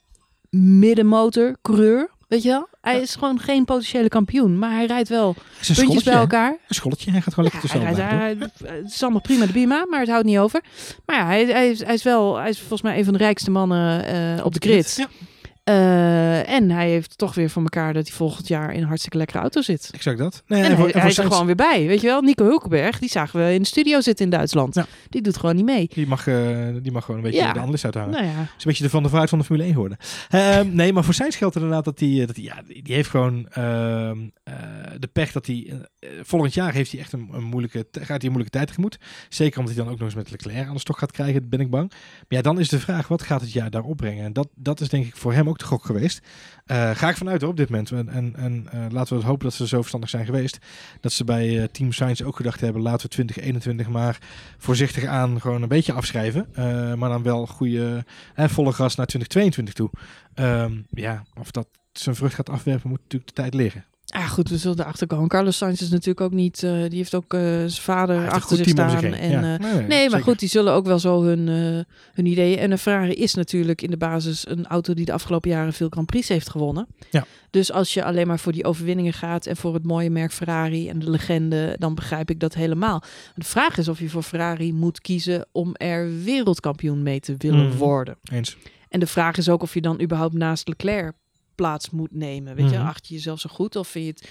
[0.50, 2.10] middenmotor coureur.
[2.28, 2.70] Weet je wel?
[2.82, 6.52] Hij is gewoon geen potentiële kampioen, maar hij rijdt wel puntjes scholletje, bij elkaar.
[6.68, 7.12] Een scholletje.
[7.12, 9.52] Hij gaat gewoon Ja, lekker hij tussen rijdt, hij, hij- het is allemaal prima de
[9.52, 10.62] Bima, maar het houdt niet over.
[11.06, 13.20] Maar ja, hij, hij, is, hij is wel, hij is volgens mij een van de
[13.20, 14.96] rijkste mannen eh, op de grid.
[14.98, 15.08] Ja,
[15.64, 19.18] Eh, en hij heeft toch weer voor elkaar dat hij volgend jaar in een hartstikke
[19.18, 19.90] lekkere auto zit.
[19.92, 20.44] exact dat.
[20.48, 21.88] Nee, En en voor- hij, en hij voor is er gewoon weer bij.
[21.88, 24.76] Weet je wel, Nico Hulkenberg, die zagen we in de studio zitten in Duitsland.
[24.76, 24.86] Ja.
[25.10, 25.90] Die doet gewoon niet mee.
[25.94, 26.36] Die mag, eh,
[26.82, 27.54] die mag gewoon een beetje Ja.
[27.54, 28.12] de analist uithangen.
[28.12, 29.98] Nou ja, is een beetje de Van der Vaart van de Formule 1 geworden.
[30.30, 33.48] Ehm, nee, maar voor zijn geldt inderdaad dat hij, dat hij, ja, die heeft gewoon
[33.50, 34.54] ehm, eh,
[35.00, 35.68] de pech dat hij,
[36.00, 38.98] eh, volgend jaar heeft hij echt een, een moeilijke, gaat hij een moeilijke tijd tegemoet.
[39.30, 41.60] Zeker omdat hij dan ook nog eens met Leclerc aan de stok gaat krijgen, ben
[41.60, 41.90] ik bang.
[41.90, 44.26] Maar ja, dan is de vraag, wat gaat het jaar daarop brengen?
[44.26, 46.22] En dat, dat is denk ik voor hem ook de gok geweest.
[46.66, 47.92] Eh, ga ik vanuit hoor, op dit moment.
[47.92, 50.58] En, en, en eh, laten we hopen dat ze zo verstandig zijn geweest.
[51.00, 54.20] Dat ze bij eh, Team Science ook gedacht hebben, laten we 2021 maar
[54.58, 56.50] voorzichtig aan gewoon een beetje afschrijven.
[57.00, 59.90] Maar dan wel goede, hè, volle gas naar 2022 toe.
[60.34, 63.86] Ehm, ja, of dat zijn vrucht gaat afwerpen, moet natuurlijk de tijd liggen.
[64.14, 65.28] Ah, goed, we zullen erachter komen.
[65.28, 66.64] Carlos Sainz is natuurlijk ook niet...
[66.64, 68.90] eh, die heeft ook eh, zijn vader achter zich staan.
[68.90, 69.02] zich.
[69.20, 69.36] En, Ja.
[69.54, 70.24] eh, Nee, nee, nee, maar zeker.
[70.24, 71.48] goed, die zullen ook wel zo hun,
[72.14, 72.58] hun ideeën...
[72.58, 75.88] En een Ferrari is natuurlijk in de basis een auto die de afgelopen jaren veel
[75.90, 76.88] Grand Prix heeft gewonnen.
[77.12, 77.26] Ja.
[77.50, 80.90] Dus als je alleen maar voor die overwinningen gaat en voor het mooie merk Ferrari
[80.90, 83.04] en de legende, dan begrijp ik dat helemaal.
[83.36, 87.68] De vraag is of je voor Ferrari moet kiezen om er wereldkampioen mee te willen
[87.68, 87.78] Mhm.
[87.78, 88.18] worden.
[88.32, 88.58] Eens.
[88.90, 91.14] En de vraag is ook of je dan überhaupt naast Leclerc
[91.62, 92.56] plaats moet nemen.
[92.56, 92.88] Weet je, Mhm.
[92.88, 94.30] acht je jezelf zo goed of vind je het...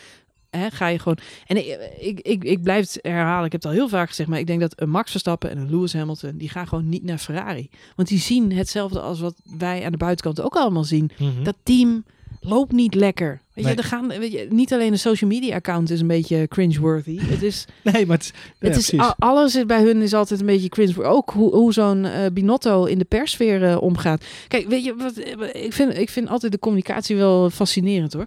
[0.51, 1.19] Hè, ga je gewoon...
[1.47, 4.29] En ik, ik, ik, ik blijf het herhalen, ik heb het al heel vaak gezegd...
[4.29, 6.37] maar ik denk dat een Max Verstappen en een Lewis Hamilton...
[6.37, 7.71] die gaan gewoon niet naar Ferrari.
[7.97, 11.11] Want die zien hetzelfde als wat wij aan de buitenkant ook allemaal zien.
[11.19, 11.43] Mhm.
[11.43, 12.05] Dat team
[12.41, 13.41] loopt niet lekker.
[13.55, 13.75] Weet Nee.
[13.75, 17.19] je, er gaan, weet je, niet alleen de social media account is een beetje cringeworthy.
[17.35, 20.69] Het is Nee, maar het, is- het is, alles bij hun is altijd een beetje
[20.69, 21.05] cringe.
[21.05, 24.25] Ook hoe, hoe zo'n eh, Binotto in de persfeer eh, omgaat.
[24.49, 28.27] Kijk, weet je, wat, eh, ik, vind, ik vind altijd de communicatie wel fascinerend hoor.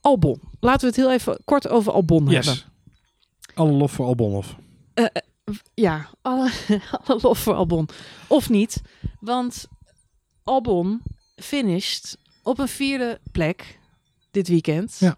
[0.00, 0.40] Albon.
[0.60, 2.56] Laten we het heel even kort over Albon hebben.
[3.54, 4.56] Alle lof voor Albonhoff.
[5.74, 6.50] Ja, alle,
[7.04, 7.88] alle lof voor Albon.
[8.26, 8.82] Of niet,
[9.20, 9.66] want
[10.44, 11.00] Albon
[11.36, 13.78] finished op een vierde plek
[14.30, 14.96] dit weekend.
[14.98, 15.16] Ja.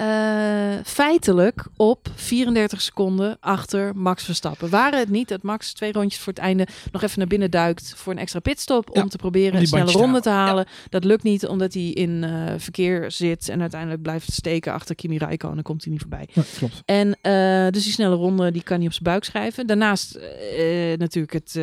[0.00, 4.70] Eh, feitelijk op 34 seconden achter Max Verstappen.
[4.70, 7.92] Waren het niet dat Max twee rondjes voor het einde nog even naar binnen duikt
[7.96, 10.66] voor een extra pitstop Ja, om te proberen om een snelle ronde te halen.
[10.88, 15.18] Dat lukt niet omdat hij in eh, verkeer zit en uiteindelijk blijft steken achter Kimi
[15.18, 16.28] Räikkönen en dan komt hij niet voorbij.
[16.32, 16.82] Ja, klopt.
[16.84, 19.66] En eh, dus die snelle ronde die kan hij op zijn buik schrijven.
[19.66, 20.18] Daarnaast
[20.96, 21.58] natuurlijk het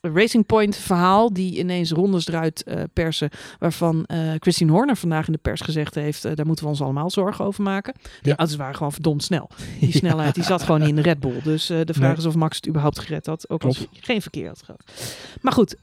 [0.00, 3.28] Racing Point verhaal die ineens rondes eruit eh, persen.
[3.58, 6.80] Waarvan eh Christine Horner vandaag in de pers gezegd heeft, eh, daar moeten we ons
[6.82, 7.94] allemaal zorgen over maken.
[8.22, 8.36] Die Ja.
[8.36, 9.50] auto's waren gewoon verdomd snel.
[9.80, 11.40] Die snelheid die zat gewoon niet in de Red Bull.
[11.42, 12.16] Dus de vraag Nee.
[12.16, 13.50] is of Max het überhaupt gered had.
[13.50, 14.82] Ook als hij geen verkeer had gehad.
[15.40, 15.76] Maar goed,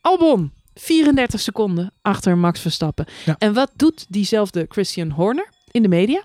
[0.00, 0.52] Albon.
[0.74, 3.06] 34 seconden achter Max Verstappen.
[3.24, 3.36] Ja.
[3.38, 6.22] En wat doet diezelfde Christian Horner in de media?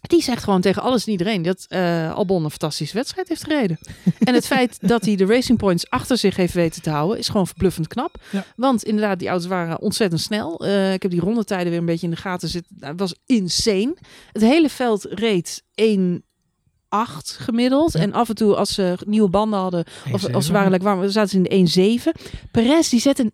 [0.00, 3.78] Die zegt gewoon tegen alles en iedereen dat eh, Albon een fantastische wedstrijd heeft gereden.
[4.18, 7.28] en het feit dat hij de Racing Points achter zich heeft weten te houden, is
[7.28, 8.16] gewoon verbluffend knap.
[8.30, 8.44] Ja.
[8.56, 10.64] Want inderdaad, die auto's waren ontzettend snel.
[10.64, 12.76] Eh, ik heb die rondetijden weer een beetje in de gaten zitten.
[12.78, 13.96] Nou, Het was insane.
[14.32, 17.92] Het hele veld reed 1,8 gemiddeld.
[17.92, 18.00] Ja.
[18.00, 20.34] En af en toe, als ze nieuwe banden hadden, of 1,7.
[20.34, 22.20] als ze waren lekker warm, zaten ze in de 1,7.
[22.50, 23.32] Perez die zet een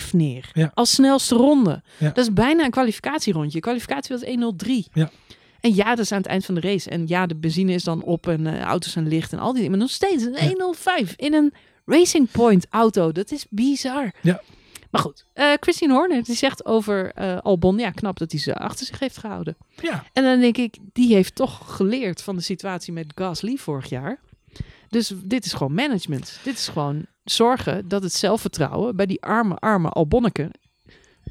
[0.00, 0.50] 1,05 neer.
[0.52, 0.70] Ja.
[0.74, 1.82] Als snelste ronde.
[1.98, 2.08] Ja.
[2.08, 3.60] Dat is bijna een kwalificatierondje.
[3.60, 4.24] Kwalificatie was
[4.64, 4.72] 1,03.
[4.92, 5.10] Ja.
[5.62, 6.90] En ja, dat is aan het eind van de race.
[6.90, 9.54] En ja, de benzine is dan op en eh, auto's zijn licht en al die
[9.54, 9.70] dingen.
[9.70, 11.52] Maar nog steeds een 1,05 in een
[11.86, 13.12] Racing Point auto.
[13.12, 14.12] Dat is bizar.
[14.22, 14.42] Ja.
[14.90, 18.54] Maar goed, eh Christine Horner die zegt over eh, Albon, ja, knap dat hij ze
[18.54, 19.56] achter zich heeft gehouden.
[19.82, 23.88] Ja, En dan denk ik, die heeft toch geleerd van de situatie met Gasly vorig
[23.88, 24.20] jaar.
[24.88, 26.38] Dus dit is gewoon management.
[26.44, 30.50] Dit is gewoon zorgen dat het zelfvertrouwen bij die arme, arme Albonneke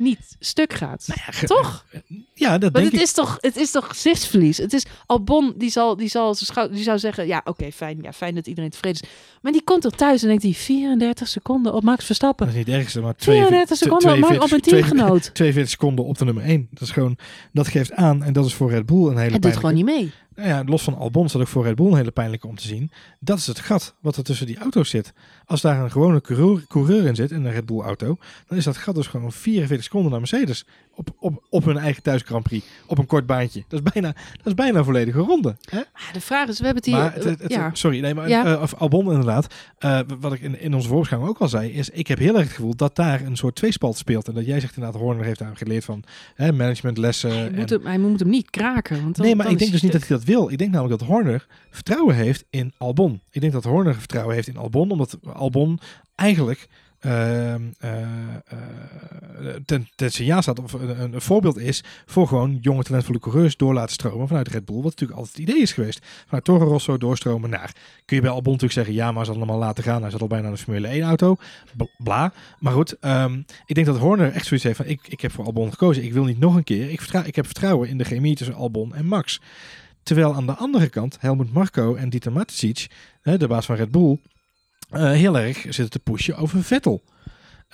[0.02, 1.06] niet stuk gaat.
[1.10, 1.86] ge- toch?
[2.34, 3.02] ja dat denk het ik.
[3.02, 4.58] is toch, het is toch gezichtsverlies.
[4.58, 6.36] Het is Albon die zal, die zal,
[6.72, 9.10] die zou zeggen, ja, oké, fijn, ja, fijn dat iedereen tevreden is.
[9.42, 12.46] Maar die komt er thuis en denkt hij 34 seconden op Max Verstappen.
[12.46, 15.30] Dat is niet het ergste, maar 34 seconden op, Max- op een teamgenoot.
[15.34, 16.68] 42 seconden op de nummer 1.
[16.72, 17.18] Dat is gewoon,
[17.54, 19.86] dat geeft aan en dat is voor Red Bull een hele Het doet gewoon niet
[19.86, 20.12] mee.
[20.36, 22.67] Nou ja, los van Albon dat ook voor Red Bull een hele pijnlijke om te
[22.67, 22.91] zien.
[23.20, 25.13] Dat is het gat wat er tussen die auto's zit.
[25.46, 28.17] Als daar een gewone coureur, coureur in zit, in een Red Bull auto,
[28.48, 30.65] dan is dat gat dus gewoon 44 seconden naar Mercedes.
[30.95, 32.65] Op, op, op hun eigen thuis Grand Prix.
[32.86, 33.63] Op een kort baantje.
[33.67, 35.56] Dat is bijna, dat is bijna een volledige ronde.
[35.69, 35.75] Hè?
[35.93, 37.01] Maar de vraag is, we hebben het hier...
[37.01, 37.69] Maar het, het- het- ja.
[37.73, 38.45] sorry, nee, maar Ja.
[38.56, 39.54] eh, of Albon inderdaad.
[39.77, 42.43] Eh, wat ik in, in onze voorbeschouwing ook al zei, is ik heb heel erg
[42.43, 44.27] het gevoel dat daar een soort tweespalt speelt.
[44.27, 46.04] En dat jij zegt inderdaad, Horner heeft daar geleerd van
[46.36, 47.30] hè, managementlessen.
[47.32, 49.01] Hij en- moet, hem, hij moet hem niet kraken.
[49.01, 50.49] Want dan, nee, maar ik denk dus niet dat hij dat wil.
[50.51, 53.21] Ik denk namelijk dat Horner vertrouwen heeft in Albon.
[53.32, 55.80] Ik denk dat Horner vertrouwen heeft in Albon, omdat Albon
[56.15, 56.67] eigenlijk
[59.66, 63.74] ten, ten signaal staat of een, een, voorbeeld is voor gewoon jonge talentvolle coureurs door
[63.74, 64.76] laten stromen vanuit Red Bull.
[64.76, 66.06] Wat natuurlijk altijd het idee is geweest.
[66.26, 67.76] Vanuit Toro Rosso doorstromen naar.
[68.06, 70.02] Kun je bij Albon natuurlijk zeggen, ja, maar ze hadden hem laten gaan.
[70.02, 71.36] Hij zat al bijna de Formule 1 auto.
[71.98, 72.34] Bla.
[72.60, 75.46] Maar goed, um, ik denk dat Horner echt zoiets heeft van, ik, ik heb voor
[75.46, 76.04] Albon gekozen.
[76.04, 76.90] Ik wil niet nog een keer.
[76.90, 79.42] Ik, ik heb vertrouwen in de chemie tussen Albon en Max.
[80.04, 82.88] Terwijl aan de andere kant Helmut Marko en Dieter Mateschitz,
[83.22, 84.18] de baas van Red Bull,
[84.91, 87.04] heel erg zitten te pushen over Vettel.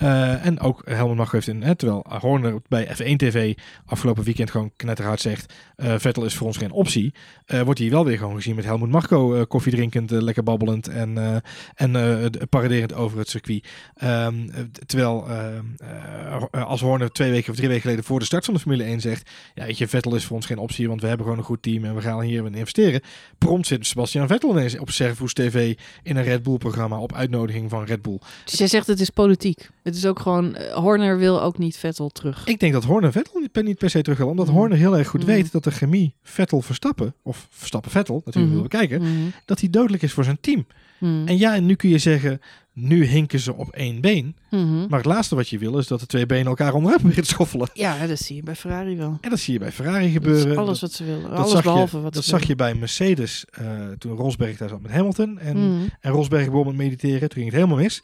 [0.02, 3.54] Uh, en ook Helmut Marko heeft in, hè, terwijl Horner bij F1 TV
[3.86, 7.14] afgelopen weekend gewoon knetterhard zegt, uh, Vettel is voor ons geen optie,
[7.46, 11.42] uh, wordt hij wel weer gewoon gezien met Helmut Marko koffie drinkend, lekker babbelend en,
[11.74, 13.68] en paraderend over het circuit.
[14.04, 14.50] Um,
[14.86, 15.26] terwijl
[16.50, 19.00] als Horner twee weken of drie weken geleden voor de start van de Formule 1
[19.00, 21.46] zegt, ja weet je, Vettel is voor ons geen optie, want we hebben gewoon een
[21.48, 23.00] goed team en we gaan hier investeren.
[23.38, 27.70] Prompt zit Sebastian Vettel ineens op Servus TV in een Red Bull programma op uitnodiging
[27.70, 28.18] van Red Bull.
[28.44, 29.68] Dus jij zegt het is politiek?
[29.88, 32.46] Het is ook gewoon, uh, Horner wil ook niet Vettel terug.
[32.46, 34.28] Ik denk dat Horner Vettel niet per, niet per se terug wil.
[34.28, 34.52] Omdat mm.
[34.52, 35.26] Horner heel erg goed mm.
[35.26, 38.62] weet dat de chemie Vettel-Verstappen, of Verstappen-Vettel, natuurlijk mm.
[38.62, 39.32] willen we kijken, mm.
[39.44, 40.66] dat hij dodelijk is voor zijn team.
[40.98, 41.26] Mm.
[41.26, 42.40] En ja, en nu kun je zeggen,
[42.78, 44.36] nu hinken ze op één been.
[44.48, 44.86] -hmm.
[44.88, 47.30] Maar het laatste wat je wil is dat de twee benen elkaar onderuit beginnen te
[47.30, 47.68] schoffelen.
[47.72, 49.18] Ja, dat zie je bij Ferrari wel.
[49.20, 50.56] En dat zie je bij Ferrari gebeuren.
[50.56, 51.30] alles wat ze willen.
[51.30, 54.80] Alles behalve je, wat Dat ze zag je bij Mercedes uh, toen Rosberg daar zat
[54.80, 55.38] met Hamilton.
[55.38, 57.20] En, en Rosberg begon met mediteren.
[57.20, 58.02] Toen ging het helemaal mis.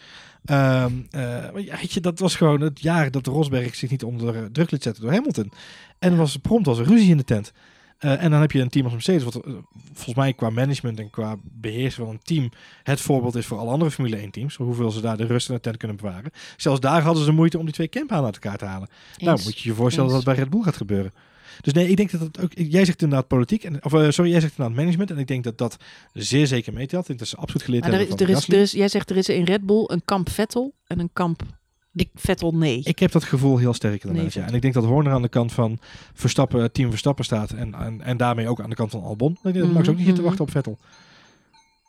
[0.51, 4.53] Um, uh, ja, weet je, dat was gewoon het jaar dat Rosberg zich niet onder
[4.53, 5.53] druk liet zetten door Hamilton.
[5.99, 7.53] En was prompt als een ruzie in de tent.
[8.01, 9.55] Uh, en dan heb je een team als Mercedes, wat uh,
[9.93, 12.51] volgens mij qua management en qua beheersen van een team
[12.83, 14.57] het voorbeeld is voor alle andere Formule 1 teams.
[14.57, 16.31] Hoeveel ze daar de rust in de tent kunnen bewaren.
[16.57, 18.89] Zelfs daar hadden ze moeite om die twee campanen uit elkaar te halen.
[18.89, 19.23] Eens.
[19.23, 20.19] Nou, moet je je voorstellen Eens.
[20.19, 21.13] dat het bij Red Bull gaat gebeuren.
[21.61, 22.53] Dus nee, ik denk dat het ook.
[22.55, 23.65] Jij zegt inderdaad politiek.
[23.65, 25.11] En, of uh, sorry, jij zegt inderdaad management.
[25.11, 25.77] En ik denk dat dat
[26.13, 27.01] zeer zeker meetelt.
[27.01, 28.17] Ik denk dat ze absoluut geleerd maar er hebben.
[28.17, 30.75] Is, er is, er is, jij zegt er is in Red Bull een kamp Vettel
[30.87, 31.43] en een kamp
[31.95, 32.81] ik Vettel nee.
[32.85, 34.35] Ik heb dat gevoel heel sterk inderdaad.
[34.35, 34.49] Nee, ja.
[34.49, 35.79] En ik denk dat Horner aan de kant van
[36.15, 37.51] Verstappen, team Verstappen staat.
[37.51, 39.33] En, en, en daarmee ook aan de kant van Albon.
[39.33, 40.79] Ik denk dat Max ook niet zit te wachten op Vettel.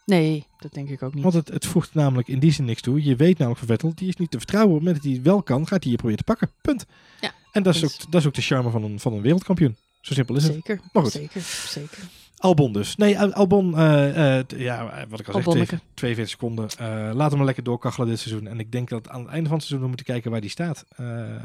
[0.05, 1.23] Nee, dat denk ik ook niet.
[1.23, 3.03] Want het, het voegt namelijk in die zin niks toe.
[3.03, 4.73] Je weet namelijk van Vettel, die is niet te vertrouwen.
[4.73, 6.51] Op het moment dat hij wel kan, gaat hij je proberen te pakken.
[6.61, 6.85] Punt.
[7.21, 9.77] Ja, en dat is, ook, dat is ook de charme van een, van een wereldkampioen.
[10.01, 10.93] Zo simpel is zeker, het.
[10.93, 11.11] Maar goed.
[11.11, 11.99] Zeker, zeker.
[12.37, 12.95] Albon dus.
[12.95, 16.69] Nee, Albon, uh, uh, ja, wat ik al zeg, 42 seconden.
[16.81, 18.47] Uh, laat hem maar lekker doorkachelen dit seizoen.
[18.47, 20.49] En ik denk dat aan het einde van het seizoen we moeten kijken waar hij
[20.49, 20.85] staat.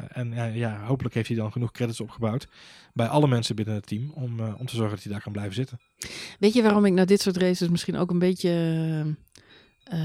[0.08, 2.48] en ja, hopelijk heeft hij dan genoeg credits opgebouwd
[2.92, 5.54] bij alle mensen binnen het team om, om te zorgen dat hij daar kan blijven
[5.54, 5.80] zitten.
[6.38, 9.16] Weet je waarom ik naar dit soort races misschien ook een beetje...
[9.92, 9.98] Uh,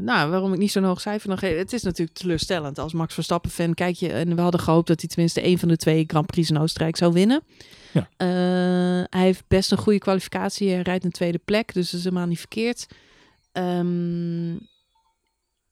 [0.00, 1.56] nou, waarom ik niet zo'n hoog cijfer nog geef.
[1.56, 2.78] Het is natuurlijk teleurstellend.
[2.78, 5.68] Als Max Verstappen fan kijk je en we hadden gehoopt dat hij tenminste een van
[5.68, 7.42] de twee Grand Prix in Oostenrijk zou winnen.
[7.92, 8.00] Ja.
[8.00, 10.70] Uh, hij heeft best een goede kwalificatie.
[10.70, 12.86] Hij rijdt een tweede plek, dus dat is helemaal niet verkeerd.
[13.52, 14.58] Um,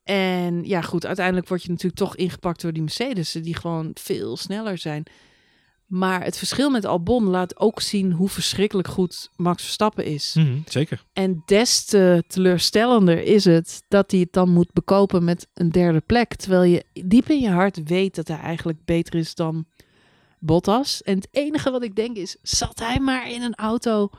[0.03, 4.37] en ja, goed, uiteindelijk word je natuurlijk toch ingepakt door die Mercedes, die gewoon veel
[4.37, 5.03] sneller zijn.
[5.87, 10.35] Maar het verschil met Albon laat ook zien hoe verschrikkelijk goed Max Verstappen is.
[10.35, 11.05] Mm -hmm, zeker.
[11.13, 16.01] En des te teleurstellender is het dat hij het dan moet bekopen met een derde
[16.01, 16.35] plek.
[16.35, 19.67] Terwijl je diep in je hart weet dat hij eigenlijk beter is dan
[20.39, 21.03] Bottas.
[21.03, 24.11] En het enige wat ik denk is, zat hij maar in een auto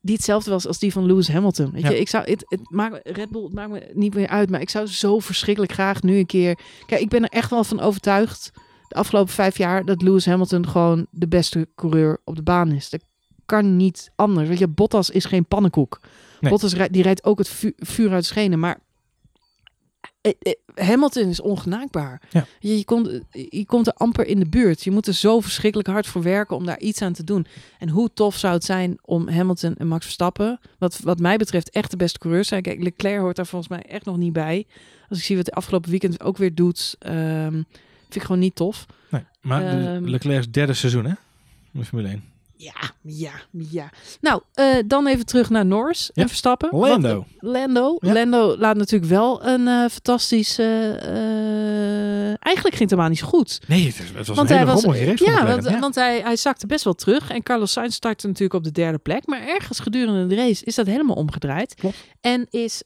[0.00, 1.70] die hetzelfde was als die van Lewis Hamilton.
[1.70, 1.90] Weet Ja.
[1.90, 4.60] je, ik zou het, het maakt Red Bull het maakt me niet meer uit, maar
[4.60, 6.58] ik zou zo verschrikkelijk graag nu een keer.
[6.86, 8.50] Kijk, ik ben er echt wel van overtuigd
[8.88, 12.90] de afgelopen vijf jaar dat Lewis Hamilton gewoon de beste coureur op de baan is.
[12.90, 13.04] Dat
[13.46, 14.48] kan niet anders.
[14.48, 16.00] Weet je, Bottas is geen pannenkoek.
[16.40, 16.50] Nee.
[16.50, 18.78] Bottas die rijdt ook het vu vuur uit schenen, maar
[20.20, 22.22] eh, eh, Hamilton is ongenaakbaar.
[22.30, 22.46] Ja.
[22.58, 24.84] Je, je, komt, je komt er amper in de buurt.
[24.84, 27.46] Je moet er zo verschrikkelijk hard voor werken om daar iets aan te doen.
[27.78, 31.70] En hoe tof zou het zijn om Hamilton en Max Verstappen, wat, wat mij betreft
[31.70, 32.62] echt de beste coureurs zijn.
[32.62, 34.66] Kijk, Leclerc hoort daar volgens mij echt nog niet bij.
[35.08, 37.66] Als ik zie wat hij afgelopen weekend ook weer doet, um,
[38.08, 38.86] vind ik gewoon niet tof.
[39.10, 41.14] Nee, maar de Leclerc's derde seizoen, hè?
[41.70, 42.24] De Formule 1.
[42.58, 43.90] Ja, ja, ja.
[44.20, 46.28] Nou, uh, dan even terug naar Norris en Ja.
[46.28, 46.68] Verstappen.
[46.78, 47.16] Lando.
[47.18, 47.96] Uh, Lando.
[48.00, 48.12] Ja.
[48.12, 50.62] Lando laat natuurlijk wel een uh, fantastische...
[51.02, 53.60] uh, eigenlijk ging het helemaal niet zo goed.
[53.66, 55.24] Nee, het, het was Want een hele was, race.
[55.24, 57.30] ja, want, McLaren, want hij, hij zakte best wel terug.
[57.30, 59.26] En Carlos Sainz startte natuurlijk op de derde plek.
[59.26, 61.74] Maar ergens gedurende de race is dat helemaal omgedraaid.
[61.74, 61.96] Klopt.
[62.20, 62.82] En is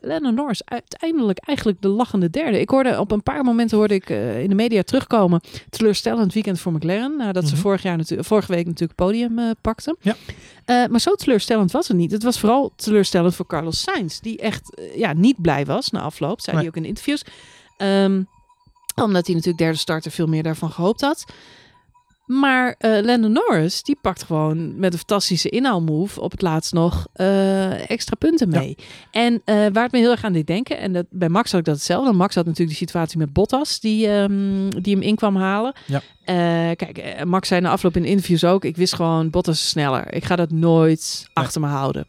[0.00, 2.60] Lando Norris uiteindelijk eigenlijk de lachende derde.
[2.60, 4.08] Ik hoorde op een paar momenten hoorde ik
[4.42, 5.40] in de media terugkomen.
[5.70, 7.16] Teleurstellend weekend voor McLaren.
[7.16, 7.54] Nadat Mhm.
[7.54, 9.96] ze vorig jaar vorige week natuurlijk podium uh, pakten.
[10.00, 10.16] Ja.
[10.66, 12.10] Uh, maar zo teleurstellend was het niet.
[12.10, 14.18] Het was vooral teleurstellend voor Carlos Sainz.
[14.18, 16.40] Die echt uh, ja, niet blij was na afloop.
[16.40, 16.64] Zei Nee.
[16.64, 17.22] hij ook in interviews.
[17.78, 18.28] Um,
[19.02, 21.24] omdat hij natuurlijk derde starter veel meer daarvan gehoopt had.
[22.26, 27.06] Maar uh, Landon Norris, die pakt gewoon met een fantastische inhaalmove op het laatst nog
[27.16, 28.76] uh, extra punten mee.
[29.10, 29.40] En uh,
[29.72, 31.74] waar het me heel erg aan deed denken, en dat, bij Max had ik dat
[31.74, 32.12] hetzelfde.
[32.12, 35.74] Max had natuurlijk de situatie met Bottas, die, um, die hem in kwam halen.
[35.86, 36.02] Ja.
[36.76, 40.14] Kijk, Max zei na afloop in interviews ook, ik wist gewoon, Bottas sneller.
[40.14, 42.04] Ik ga dat nooit achter me houden.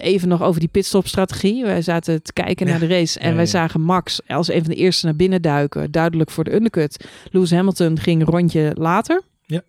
[0.00, 1.64] even nog over die pitstop-strategie.
[1.64, 2.72] Wij zaten te kijken Ja.
[2.72, 5.42] naar de race en Ja, wij zagen Max als een van de eerste naar binnen
[5.42, 5.90] duiken.
[5.90, 7.04] Duidelijk voor de undercut.
[7.30, 9.22] Lewis Hamilton ging een rondje later.
[9.46, 9.62] Ja.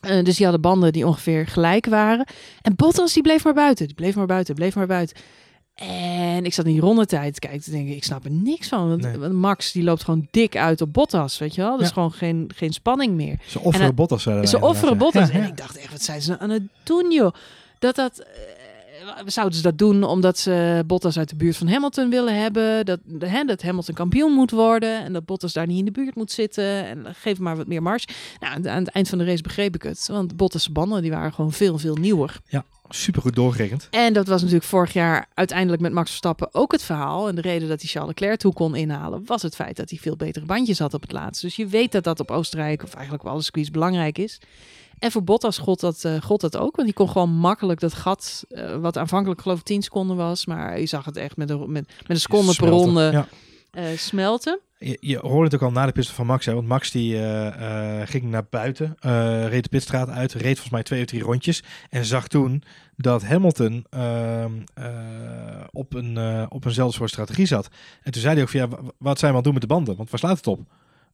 [0.00, 2.26] Eh, dus die hadden banden die ongeveer gelijk waren.
[2.62, 3.86] En Bottas die bleef maar buiten.
[3.86, 5.16] Die bleef maar buiten, bleef maar buiten.
[5.74, 8.88] En ik zat in die rondetijd te kijken te denken, ik snap er niks van.
[8.88, 9.28] Want, Nee.
[9.28, 11.76] Max die loopt gewoon dik uit op Bottas, weet je wel.
[11.76, 11.92] Dus Ja.
[11.92, 13.38] gewoon geen, geen spanning meer.
[13.46, 14.22] Ze offeren En, Bottas.
[14.22, 15.28] Ze offeren Bottas.
[15.28, 15.34] ja.
[15.34, 17.32] En ik dacht echt, wat zijn ze nou aan het doen, joh?
[17.78, 18.18] Dat dat...
[18.18, 18.26] eh,
[19.26, 22.84] zouden ze dat doen omdat ze Bottas uit de buurt van Hamilton willen hebben?
[22.86, 26.14] Dat, hè, dat Hamilton kampioen moet worden en dat Bottas daar niet in de buurt
[26.14, 26.86] moet zitten.
[26.86, 28.06] En geef maar wat meer marge.
[28.40, 30.08] Nou, aan- het eind van de race begreep ik het.
[30.10, 32.40] Want Bottas' banden die waren gewoon veel, veel nieuwer.
[32.88, 33.88] Super goed doorgerekend.
[33.90, 37.28] En dat was natuurlijk vorig jaar uiteindelijk met Max Verstappen ook het verhaal.
[37.28, 39.98] En de reden dat hij Charles Leclerc toe kon inhalen, was het feit dat hij
[39.98, 41.42] veel betere bandjes had op het laatst.
[41.42, 44.40] Dus je weet dat dat op Oostenrijk, of eigenlijk op alle circuits, belangrijk is.
[45.02, 46.76] En voor Bottas gold dat, eh gold dat ook.
[46.76, 50.46] Want die kon gewoon makkelijk dat gat, eh, wat aanvankelijk geloof ik 10 seconden was.
[50.46, 53.26] Maar je zag het echt met een, met, met een seconde per ronde Ja.
[53.70, 54.60] eh, smelten.
[54.78, 56.46] Je, je hoorde het ook al na de pitstop van Max.
[56.46, 56.54] Hè?
[56.54, 57.16] Want Max die,
[58.04, 58.96] ging naar buiten,
[59.48, 61.62] reed de pitstraat uit, reed volgens mij twee of drie rondjes.
[61.90, 62.62] En zag toen
[62.96, 64.84] dat Hamilton ehm, eh,
[65.70, 67.68] op, een, op eenzelfde soort strategie zat.
[68.02, 69.68] En toen zei hij ook van ja, wat zijn we aan het doen met de
[69.68, 69.96] banden?
[69.96, 70.60] Want waar slaat het op?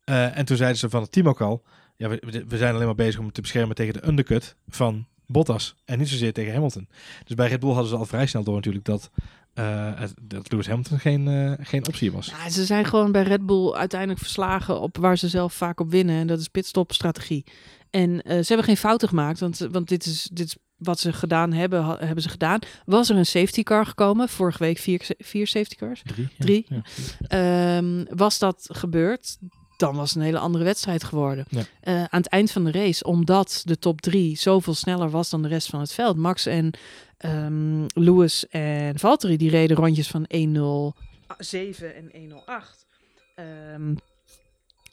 [0.04, 1.62] En toen zeiden ze van het team ook al,
[1.98, 5.74] ja, we, zijn alleen maar bezig om te beschermen tegen de undercut van Bottas.
[5.84, 6.88] En niet zozeer tegen Hamilton.
[7.24, 9.10] Dus bij Red Bull hadden ze al vrij snel door natuurlijk dat,
[9.54, 12.26] het- dat Lewis Hamilton geen, eh, geen optie was.
[12.26, 15.90] Ja, ze zijn gewoon bij Red Bull uiteindelijk verslagen op waar ze zelf vaak op
[15.90, 16.16] winnen.
[16.20, 17.44] En dat is pitstop-strategie.
[17.90, 21.12] En eh, ze hebben geen fouten gemaakt, want, want dit, is, dit is wat ze
[21.12, 22.58] gedaan hebben, ha- hebben ze gedaan.
[22.84, 24.28] Was er een safety car gekomen?
[24.28, 26.02] Vorige week vier, vier safety cars.
[26.04, 26.28] Drie.
[26.36, 26.44] ja.
[26.44, 26.66] Drie.
[26.68, 26.82] Ja.
[27.28, 29.38] Ehm, was dat gebeurd,
[29.78, 31.44] dan was het een hele andere wedstrijd geworden.
[31.48, 31.62] Ja.
[31.80, 35.42] Eh, aan het eind van de race, omdat de top drie zoveel sneller was dan
[35.42, 36.16] de rest van het veld.
[36.16, 36.70] Max en
[37.18, 42.86] ehm, Lewis en Valtteri, die reden rondjes van 1.07 en 1.08.
[43.34, 43.94] Ehm,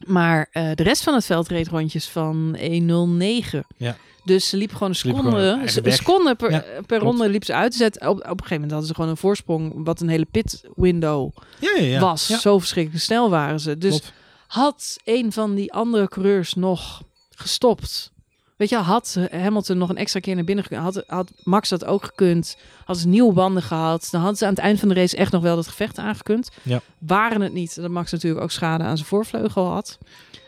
[0.05, 3.59] maar eh, de rest van het veld reed rondjes van 1.09.
[3.77, 3.97] Ja.
[4.23, 7.81] Dus ze liepen gewoon een seconde, een seconde per, Ja, per ronde liep ze uit.
[7.81, 11.31] Op, op een gegeven moment hadden ze gewoon een voorsprong, wat een hele pit window
[11.59, 11.99] Ja, ja, ja.
[11.99, 12.25] was.
[12.25, 13.77] Zo verschrikkelijk snel waren ze.
[13.77, 14.13] Dus klopt.
[14.47, 18.13] Had een van die andere coureurs nog gestopt.
[18.57, 20.81] Weet je, had Hamilton nog een extra keer naar binnen gekund.
[20.81, 22.57] Had, had Max dat ook gekund.
[22.85, 24.07] Had ze nieuwe banden gehad.
[24.11, 26.49] Dan hadden ze aan het eind van de race echt nog wel dat gevecht aangekund.
[26.61, 26.81] Ja.
[26.97, 29.97] Waren het niet dat Max natuurlijk ook schade aan zijn voorvleugel had.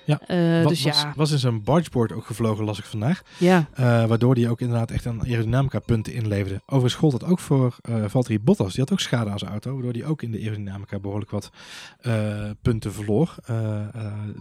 [0.07, 0.19] Ja.
[0.63, 3.21] Wa- dus was, ja, was in zijn bargeboard ook gevlogen, las ik vandaag.
[3.37, 3.67] ja.
[3.73, 6.61] Eh, waardoor hij ook inderdaad echt een aerodynamica punten inleverde.
[6.65, 8.71] Overigens gold dat ook voor eh Valtteri Bottas.
[8.71, 9.73] Die had ook schade aan zijn auto.
[9.73, 11.49] Waardoor hij ook in de aerodynamica behoorlijk wat
[12.61, 13.35] punten verloor.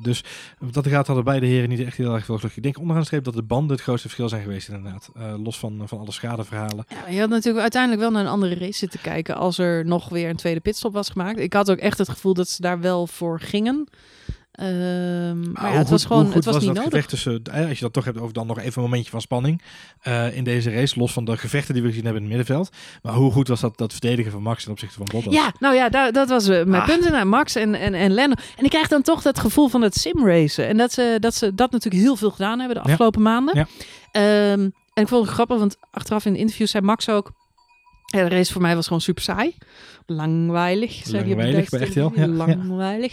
[0.02, 0.24] Dus
[0.70, 2.56] dat gaat hadden beide heren niet echt heel erg veel geluk.
[2.56, 5.10] Ik denk onderaan de streep dat de banden het grootste verschil zijn geweest inderdaad.
[5.42, 6.84] Los van, van alle schadeverhalen.
[6.88, 10.08] Ja, je had natuurlijk uiteindelijk wel naar een andere race zitten kijken als er nog
[10.08, 11.38] weer een tweede pitstop was gemaakt.
[11.38, 13.88] Ik had ook echt het gevoel dat ze daar wel voor gingen.
[14.56, 16.90] Ehm, maar ja, het was goed- gewoon hoe het was niet dat nodig.
[16.90, 19.20] gevecht tussen, eh, als je dat toch hebt over dan nog even een momentje van
[19.20, 19.62] spanning
[20.00, 20.98] eh, in deze race.
[20.98, 22.70] Los van de gevechten die we gezien hebben in het middenveld.
[23.02, 25.34] Maar hoe goed was dat, dat verdedigen van Max ten opzichte van Bottas?
[25.34, 26.88] Ja, nou ja, daar, dat was eh, mijn Ah.
[26.88, 27.24] punt inderdaad.
[27.24, 28.34] Max en, en, en Lando.
[28.56, 30.66] En ik krijg dan toch dat gevoel van het simracen.
[30.68, 32.90] En dat ze, dat ze dat natuurlijk heel veel gedaan hebben de Ja.
[32.90, 33.54] afgelopen maanden.
[33.56, 33.66] Ja.
[34.12, 34.60] Ehm,
[34.94, 37.32] en ik vond het grappig, want achteraf in de interview zei Max ook...
[38.06, 39.54] Ja, de race voor mij was gewoon super saai.
[40.06, 42.76] Langweilig, zei hij op de Langweilig, bij RTL, televisie.
[42.76, 43.08] ja, ja.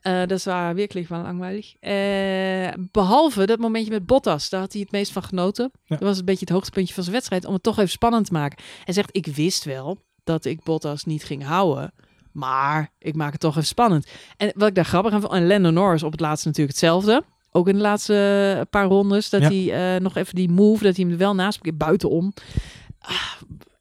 [0.00, 1.74] Eh, dat is waar, werkelijk wel langweilig.
[1.80, 5.70] Eh, behalve dat momentje met Bottas, daar had hij het meest van genoten.
[5.84, 5.96] Ja.
[5.96, 8.32] Dat was een beetje het hoogtepuntje van zijn wedstrijd, om het toch even spannend te
[8.32, 8.58] maken.
[8.84, 11.92] Hij zegt, ik wist wel dat ik Bottas niet ging houden,
[12.32, 14.06] maar ik maak het toch even spannend.
[14.36, 17.22] En wat ik daar grappig aan vond, en Lando Norris op het laatste natuurlijk hetzelfde.
[17.52, 19.48] Ook in de laatste eh, paar rondes, dat Ja.
[19.72, 22.32] hij nog even die move, dat hij hem er wel naast, buitenom.
[22.98, 23.32] Ah,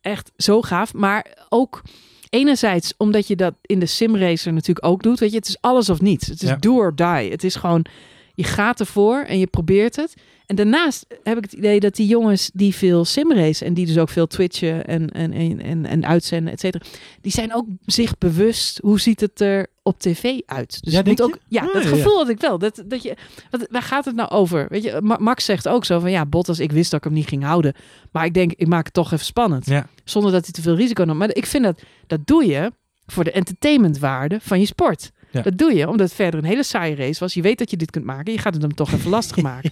[0.02, 1.82] echt zo gaaf, maar ook...
[2.30, 5.20] Enerzijds omdat je dat in de simracer natuurlijk ook doet.
[5.20, 6.28] Weet je, het is alles of niets.
[6.28, 6.56] Het is Ja.
[6.56, 7.32] do or die.
[7.32, 7.86] Het is gewoon,
[8.34, 10.14] je gaat ervoor en je probeert het.
[10.46, 13.98] En daarnaast heb ik het idee dat die jongens die veel simracen en die dus
[13.98, 16.86] ook veel twitchen en, en, en, en, en uitzenden, et cetera,
[17.22, 20.78] die zijn ook zich bewust hoe ziet het er op tv uit.
[20.84, 22.58] Dus Ja, moet ook, ja, Ah, dat ja, gevoel had ik wel.
[22.58, 23.16] Dat, dat je,
[23.50, 24.66] wat, waar gaat het nou over?
[24.70, 27.16] Weet je, Ma- Max zegt ook zo van ja, Bottas, ik wist dat ik hem
[27.16, 27.74] niet ging houden,
[28.12, 29.88] maar ik denk, ik maak het toch even spannend, Ja.
[30.04, 31.18] zonder dat hij te veel risico nam.
[31.18, 32.72] Maar ik vind dat dat doe je
[33.06, 35.12] voor de entertainmentwaarde van je sport.
[35.32, 35.42] Ja.
[35.42, 37.34] Dat doe je omdat het verder een hele saaie race was.
[37.34, 38.34] Je weet dat je dit kunt maken.
[38.34, 39.72] Je gaat het hem toch even lastig maken.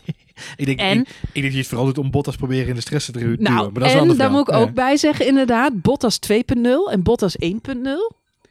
[0.55, 2.76] Ik denk, En- ik, ik denk dat je het vooral doet om Bottas proberen in
[2.76, 3.41] de stress te duwen.
[3.41, 5.82] nou, maar dat en daar moet ik ook bij zeggen inderdaad.
[5.82, 7.51] Bottas 2.0 en Bottas 1.0.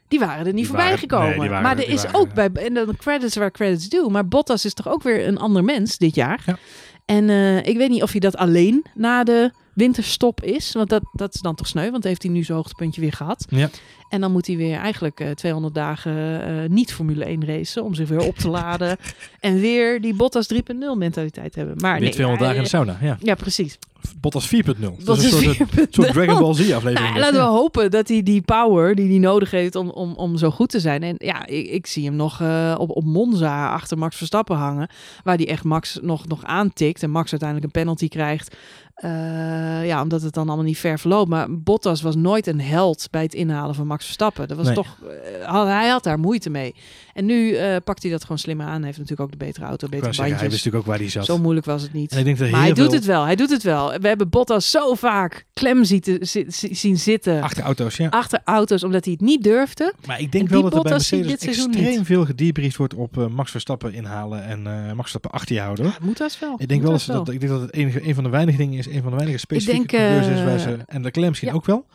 [0.08, 1.38] Die waren er niet Die voorbij waren- gekomen.
[1.38, 2.50] nee, maar er- er is waren ook bij...
[2.52, 4.10] En dan credits waar credits due.
[4.10, 6.42] Maar Bottas is toch ook weer een ander mens dit jaar.
[6.46, 6.56] Ja.
[7.04, 10.72] En eh, ik weet niet of hij dat alleen na de winterstop is.
[10.72, 11.90] Want dat, dat is dan toch sneu.
[11.90, 13.46] Want heeft hij nu zijn hoogtepuntje weer gehad.
[13.48, 13.70] Ja.
[14.08, 17.84] En dan moet hij weer eigenlijk eh, 200 dagen eh, niet Formule 1 racen.
[17.84, 18.96] Om zich weer op te laden.
[19.40, 20.60] en weer die Bottas 3.0
[20.96, 21.76] mentaliteit hebben.
[21.76, 23.16] Maar Weer nee, 200 dagen in de sauna, ja.
[23.20, 23.78] Ja, precies.
[24.20, 24.60] Bottas 4.0.
[25.04, 25.90] Dat is een soort, een 4.0.
[25.90, 27.08] soort Dragon Ball Z aflevering.
[27.08, 30.36] Nou, laten we hopen dat hij die power die hij nodig heeft om, om, om
[30.36, 31.02] zo goed te zijn.
[31.02, 34.88] En ja, ik, ik zie hem nog eh, op, op Monza achter Max Verstappen hangen.
[35.24, 37.02] Waar die echt Max nog, nog aantikt.
[37.02, 38.56] En Max uiteindelijk een penalty krijgt.
[38.96, 41.28] Eh, ja, omdat het dan allemaal niet ver verloopt.
[41.28, 44.48] Maar Bottas was nooit een held bij het inhalen van Max Verstappen.
[44.48, 44.74] Dat was Nee.
[44.74, 44.96] toch,
[45.40, 46.74] eh, had- hij had daar moeite mee.
[47.14, 48.76] En nu eh, pakt hij dat gewoon slimmer aan.
[48.76, 50.52] Hij heeft natuurlijk ook de betere auto, betere zeggen, hij bandjes.
[50.52, 51.36] wist natuurlijk ook waar hij zat.
[51.36, 52.12] Zo moeilijk was het niet.
[52.12, 53.98] en ik denk dat Maar hij doet het wel, hij doet het wel.
[54.00, 58.08] We hebben Bottas zo vaak klem zien zitten achter auto's, ja.
[58.08, 59.92] achter auto's omdat hij het niet durfde.
[60.06, 61.98] Maar ik denk En wel dat er bij Bottas zie je Mercedes dit seizoen extreem
[61.98, 62.06] niet.
[62.06, 65.84] veel gedebriefd wordt op Max Verstappen inhalen en Max Verstappen achter je houden.
[65.84, 65.96] hoor.
[66.00, 66.54] Moet dat wel.
[66.58, 68.78] Ik denk wel dat, dat, ik denk dat het enige, een van de weinige dingen
[68.78, 71.28] is, een van de weinige specifieke denk, coureurs is eh, waar ze, en de Leclerc
[71.28, 71.54] misschien ja.
[71.54, 71.86] ook wel.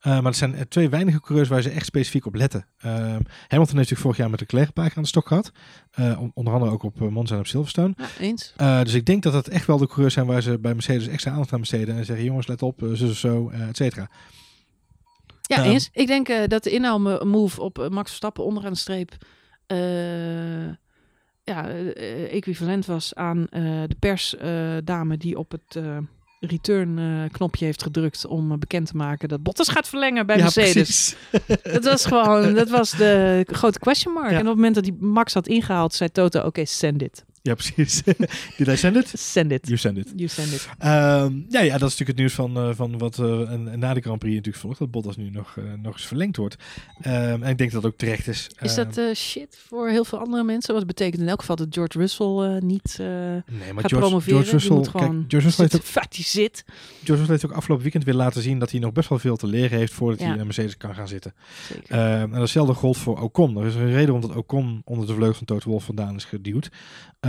[0.00, 2.66] Eh, maar het zijn eh, twee weinige coureurs waar ze echt specifiek op letten.
[2.78, 5.52] Ehm, Hamilton heeft natuurlijk vorig jaar met Leclerc een paar keer aan de stok gehad.
[5.90, 7.94] Eh, on- onder andere ook op eh, Monza en op Silverstone.
[7.96, 8.52] Ja, eens.
[8.56, 11.06] Eh, dus ik denk dat het echt wel de coureurs zijn waar ze bij Mercedes
[11.08, 11.96] extra aandacht aan besteden.
[11.96, 14.10] En zeggen, jongens, let op, eh, zo, zo, zo, eh, et cetera.
[15.42, 15.88] Ja, Ehm, eens.
[15.92, 19.16] Ik denk eh, dat de inhaalmove op eh, Max Verstappen onderaan de streep
[19.66, 20.66] eh,
[21.44, 25.98] ja, eh, equivalent was aan eh, de persdame die op het eh,
[26.40, 30.36] return eh, knopje heeft gedrukt om eh, bekend te maken dat Bottas gaat verlengen bij
[30.36, 30.72] ja, Mercedes.
[30.72, 31.16] precies.
[31.74, 34.30] Dat was gewoon, dat was de grote question mark.
[34.30, 34.34] Ja.
[34.34, 37.24] En op het moment dat hij Max had ingehaald, zei Toto, oké, send it.
[37.46, 38.02] Ja, precies.
[38.56, 39.12] Did I send it?
[39.18, 39.66] Send it.
[39.66, 40.12] You send it.
[40.16, 40.68] You send it.
[40.78, 43.78] Ehm, ja, ja, dat is natuurlijk het nieuws van, eh, van wat eh, en, en
[43.78, 44.78] na de Grand Prix natuurlijk volgt.
[44.78, 46.56] Dat Bottas nu nog, eh, nog eens verlengd wordt.
[47.00, 48.48] Ehm, en ik denk dat dat ook terecht is.
[48.60, 50.74] Is Ehm, dat eh, shit voor heel veel andere mensen?
[50.74, 53.96] Wat betekent in elk geval dat George Russell eh, niet eh, nee, maar gaat George,
[53.96, 54.32] promoveren?
[54.38, 56.64] George Russell, moet gewoon kijk, George Russell, heeft ook, zitten, fat die zit.
[56.66, 59.36] George Russell heeft ook afgelopen weekend weer laten zien dat hij nog best wel veel
[59.36, 60.24] te leren heeft voordat Ja.
[60.24, 61.34] hij in een Mercedes kan gaan zitten.
[61.86, 62.00] Ehm,
[62.34, 63.56] en datzelfde gold voor Ocon.
[63.56, 66.70] Er is een reden omdat Ocon onder de vleugel van Toto Wolff vandaan is geduwd.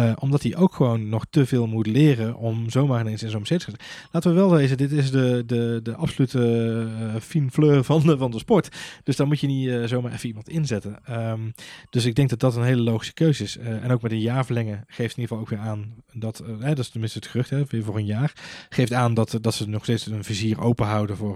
[0.08, 3.38] Eh, omdat hij ook gewoon nog te veel moet leren om zomaar ineens in zo'n
[3.38, 3.72] Mercedes te.
[4.12, 6.40] Laten we wel wezen, dit is de, de, de absolute
[7.00, 8.76] uh, fine fleur van de, van de sport.
[9.04, 11.00] Dus daar moet je niet eh, zomaar even iemand inzetten.
[11.06, 11.40] Ehm,
[11.90, 13.58] dus ik denk dat dat een hele logische keuze is.
[13.58, 16.48] En ook met een jaar verlengen geeft in ieder geval ook weer aan dat, eh,
[16.60, 18.34] dat is tenminste het gerucht, hè, weer voor een jaar,
[18.70, 21.36] geeft aan dat, dat ze nog steeds een vizier open houden voor,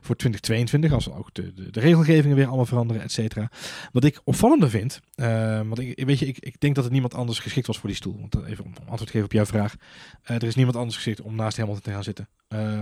[0.00, 3.50] voor 2022, als ook de, de, regelgevingen weer allemaal veranderen, et cetera.
[3.92, 7.14] Wat ik opvallender vind, uh, want ik, weet je, ik, ik denk dat het niemand
[7.14, 8.09] anders geschikt was voor die stoel.
[8.18, 9.74] Want even om antwoord te geven op jouw vraag.
[10.30, 12.28] Uh, er is niemand anders geschikt om naast Hamilton te gaan zitten.
[12.48, 12.80] Uh,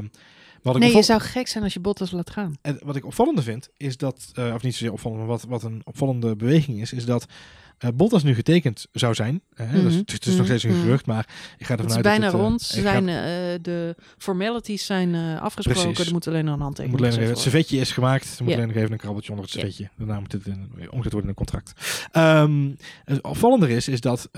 [0.62, 2.56] wat ik nee, je zou gek zijn als je Bottas laat gaan.
[2.62, 5.62] En wat ik opvallender vind, is dat, uh, of niet zozeer opvallend, maar wat, wat
[5.62, 7.26] een opvallende beweging is, is dat
[7.84, 9.42] uh, Bottas nu getekend zou zijn.
[9.56, 9.82] Mm -hmm.
[9.82, 10.36] dus, het is mm -hmm.
[10.36, 12.62] nog steeds een gerucht, maar ik ga ervan het uit is bijna dat het, rond.
[12.62, 13.14] Ze zijn, uh,
[13.62, 15.82] de formalities zijn afgesproken.
[15.82, 16.06] Precies.
[16.06, 18.38] Er moet alleen nog een handtekening moet alleen even, Het servetje is gemaakt.
[18.38, 19.82] Er moet alleen nog even een krabbeltje onder het servetje.
[19.82, 19.98] Yeah.
[19.98, 21.72] Daarna moet het in, omgezet worden in een contract.
[22.12, 24.28] Um, het opvallender is, is dat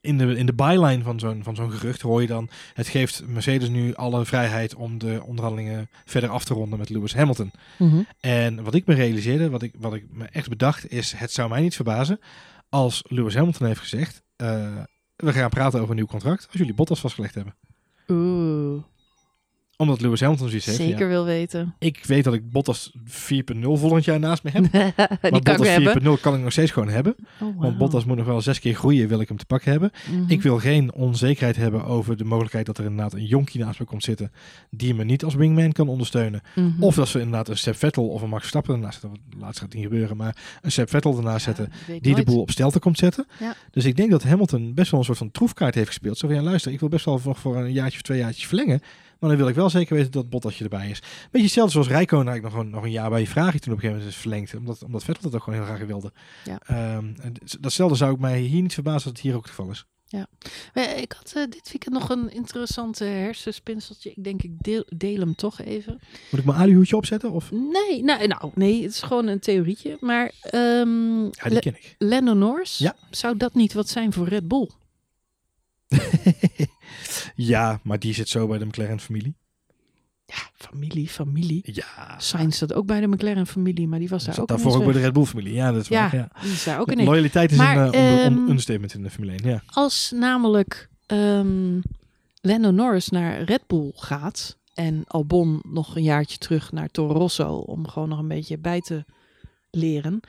[0.00, 2.48] in, de, in de byline van zo'n van zo'n gerucht hoor je dan...
[2.74, 7.14] Het geeft Mercedes nu alle vrijheid om de onderhandelingen verder af te ronden met Lewis
[7.14, 7.50] Hamilton.
[7.78, 8.06] Mm -hmm.
[8.20, 11.12] En wat ik me realiseerde, wat ik, wat ik me echt bedacht, is...
[11.12, 12.11] Het zou mij niet verbazen
[12.68, 14.22] als Lewis Hamilton heeft gezegd...
[14.36, 14.82] Uh,
[15.16, 17.54] we gaan praten over een nieuw contract als jullie Bottas vastgelegd hebben.
[18.08, 18.82] Oeh.
[19.82, 20.78] Omdat Lewis Hamilton zoiets heeft.
[20.78, 21.74] Zeker ja, wil weten.
[21.78, 24.72] Ik weet dat ik Bottas 4.0 volgend jaar naast me heb.
[25.30, 27.14] Maar Bottas 4.0 kan ik nog steeds gewoon hebben.
[27.18, 27.62] Oh, wow.
[27.62, 29.92] Want Bottas moet nog wel zes keer groeien, wil ik hem te pakken hebben.
[30.10, 30.24] Mm -hmm.
[30.28, 33.84] Ik wil geen onzekerheid hebben over de mogelijkheid dat er inderdaad een jonkie naast me
[33.84, 34.32] komt zitten.
[34.70, 36.42] Die me niet als wingman kan ondersteunen.
[36.54, 36.82] Mm -hmm.
[36.82, 39.20] Of dat ze inderdaad een Seb Vettel of een Max Verstappen ernaast zetten.
[39.38, 40.16] Laatst gaat het niet gebeuren.
[40.16, 41.72] Maar een Seb Vettel ernaast zetten.
[41.86, 42.26] Ja, die nooit.
[42.26, 43.26] de boel op stelte komt zetten.
[43.40, 43.54] Ja.
[43.70, 46.18] Dus ik denk dat Hamilton best wel een soort van troefkaart heeft gespeeld.
[46.18, 48.46] Zo van ja, luister, ik wil best wel nog voor een jaartje of twee jaartjes
[48.46, 48.80] verlengen.
[49.22, 51.02] Maar dan wil ik wel zeker weten dat Bottasje erbij is.
[51.30, 53.66] Beetje hetzelfde zoals Rijkoon eigenlijk nog een, nog een jaar bij je vraag toen op
[53.66, 54.54] een gegeven moment is verlengd.
[54.54, 56.12] Omdat, omdat Vettel dat ook gewoon heel graag wilde.
[56.44, 56.96] Ja.
[56.96, 57.14] Um,
[57.60, 59.86] datzelfde zou ik mij hier niet verbazen dat het hier ook het geval is.
[60.06, 60.26] Ja,
[60.96, 64.10] ik had uh, dit weekend nog een interessante hersenspinseltje.
[64.10, 66.00] Ik denk, ik deel, deel hem toch even.
[66.30, 67.30] Moet ik mijn alihoedje opzetten?
[67.30, 67.50] Of?
[67.50, 69.96] Nee, nou, nou, nee, het is gewoon een theorietje.
[70.00, 71.94] Maar um, ja, die ken ik.
[71.98, 72.96] Lando Norris, ja.
[73.10, 74.68] zou dat niet wat zijn voor Red Bull?
[77.34, 79.34] ja, maar die zit zo bij de McLaren-familie.
[80.26, 81.62] Ja, Familie, familie.
[81.64, 84.84] Ja, Sainz zat ook bij de McLaren-familie, maar die was daar zat ook daarvoor ook
[84.84, 85.00] bij de.
[85.00, 85.54] Red Bull-familie.
[85.54, 86.16] Ja, dat is waar.
[86.16, 86.40] Ja, Ja.
[86.42, 87.08] die is daar ook ineens.
[87.08, 89.50] Loyaliteit is Maar, een, uh, ehm, understatement in de Formule 1.
[89.50, 89.62] Ja.
[89.66, 91.80] Als namelijk ehm
[92.40, 97.56] Lando Norris naar Red Bull gaat en Albon nog een jaartje terug naar Toro Rosso
[97.56, 99.04] om gewoon nog een beetje bij te
[99.70, 100.20] leren,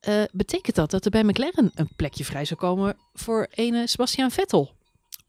[0.00, 4.30] eh, betekent dat dat er bij McLaren een plekje vrij zou komen voor ene Sebastian
[4.30, 4.74] Vettel,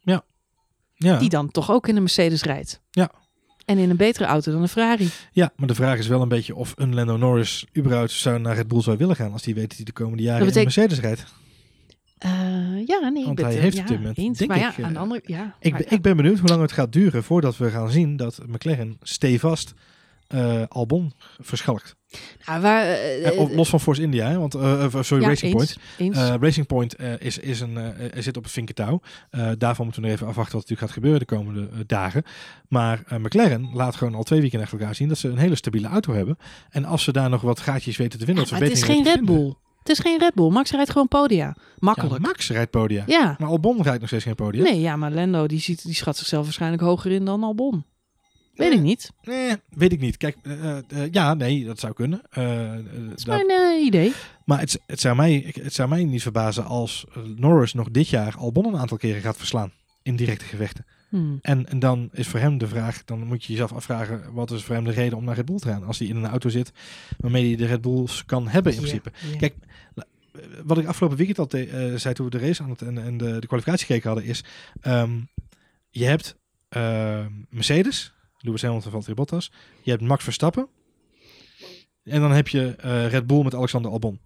[0.02, 1.18] Ja.
[1.18, 2.82] die dan toch ook in een Mercedes rijdt.
[2.92, 3.12] Ja.
[3.66, 5.10] En in een betere auto dan een Ferrari.
[5.32, 8.56] ja, maar de vraag is wel een beetje of een Lando Norris überhaupt zou naar
[8.56, 10.64] Red Bull zou willen gaan als hij weet dat hij de komende jaren in een
[10.64, 11.26] Mercedes rijdt.
[12.18, 12.32] Eh,
[12.86, 14.46] ja, nee, Want hij het, heeft ja, dit moment, eens.
[14.46, 16.72] maar ja, ik, eh, aan de andere, ja, Ik, ik ben benieuwd hoe lang het
[16.72, 19.74] gaat duren voordat we gaan zien dat McLaren stevast
[20.30, 21.96] eh Albon verschalkt.
[22.46, 24.54] Nou, waar, eh, Eh, los van Force India, hè, want
[25.06, 26.16] sorry, ja, Racing eens, Point.
[26.16, 26.18] eens.
[26.40, 29.02] Racing Point is, is een, zit op een vinkentouw.
[29.58, 32.24] Daarvan moeten we nog even afwachten wat natuurlijk gaat gebeuren de komende dagen.
[32.68, 35.88] Maar McLaren laat gewoon al twee weken achter elkaar zien dat ze een hele stabiele
[35.88, 36.38] auto hebben.
[36.70, 39.26] En als ze daar nog wat gaatjes weten te vinden, Ja, het is geen Red
[39.26, 39.54] Bull.
[39.80, 40.50] Het is geen Red Bull.
[40.50, 41.56] Max rijdt gewoon podia.
[41.78, 42.14] Makkelijk.
[42.14, 43.04] Ja, Max rijdt podia.
[43.08, 43.36] Ja.
[43.40, 44.64] Maar Albon rijdt nog steeds geen podia.
[44.64, 47.86] Nee, ja, maar Lando die, ziet, die schat zichzelf waarschijnlijk hoger in dan Albon.
[48.60, 49.12] Weet Eh, ik niet.
[49.24, 50.18] Nee, weet ik niet.
[50.18, 52.22] Kijk, eh, eh, ja, nee, dat zou kunnen.
[52.30, 54.14] Eh, eh, Dat is dat- mijn eh, idee.
[54.46, 58.08] maar het, het, zou mij, het zou mij niet verbazen als eh, Norris nog dit
[58.10, 59.72] jaar Albon een aantal keren gaat verslaan.
[60.04, 60.86] In directe gevechten.
[61.10, 61.40] Hmm.
[61.42, 64.64] En, en dan is voor hem de vraag, dan moet je jezelf afvragen, wat is
[64.64, 65.84] voor hem de reden om naar Red Bull te gaan?
[65.84, 66.72] Als hij in een auto zit
[67.18, 69.12] waarmee hij de Red Bulls kan hebben in principe.
[69.38, 69.56] Kijk,
[69.96, 70.04] eh,
[70.64, 73.04] wat ik afgelopen weekend al te- eh, zei toen we de race aan het en,
[73.04, 74.44] en de, de kwalificatie gekeken hadden, is
[74.82, 75.12] ehm,
[75.90, 76.36] je hebt
[76.70, 80.68] ehm, Mercedes, Lewis Hamilton, Valtteri Bottas, je hebt Max Verstappen
[82.04, 84.20] en dan heb je eh, Red Bull met Alexander Albon.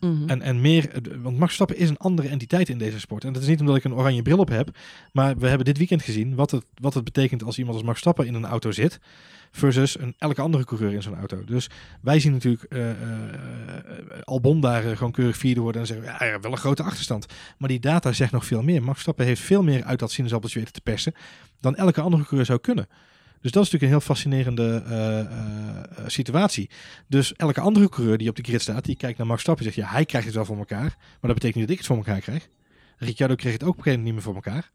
[0.00, 0.28] Mhm.
[0.28, 3.24] En, en meer, eh, want Max Verstappen is een andere entiteit in deze sport.
[3.24, 4.76] En dat is niet omdat ik een oranje bril op heb,
[5.12, 8.00] maar we hebben dit weekend gezien wat het, wat het betekent als iemand als Max
[8.00, 9.00] Verstappen in een auto zit,
[9.50, 11.44] versus een, elke andere coureur in zo'n auto.
[11.44, 12.90] Dus wij zien natuurlijk eh,
[14.24, 17.26] Albon daar gewoon keurig vierde worden en zeggen, ja, ja, wel een grote achterstand.
[17.58, 18.80] Maar die data zegt nog veel meer.
[18.80, 21.14] Max Verstappen heeft veel meer uit dat sinaasappeltje weten te persen
[21.60, 22.88] dan elke andere coureur zou kunnen.
[23.42, 25.26] Dus dat is natuurlijk een heel fascinerende eh, eh,
[26.06, 26.70] situatie.
[27.08, 29.72] Dus elke andere coureur die op de grid staat, die kijkt naar Max Verstappen en
[29.72, 30.96] zegt, ja, hij krijgt het wel voor elkaar.
[30.98, 32.48] Maar dat betekent niet dat ik het voor elkaar krijg.
[32.96, 34.70] Ricciardo kreeg het ook op een gegeven moment niet meer voor elkaar.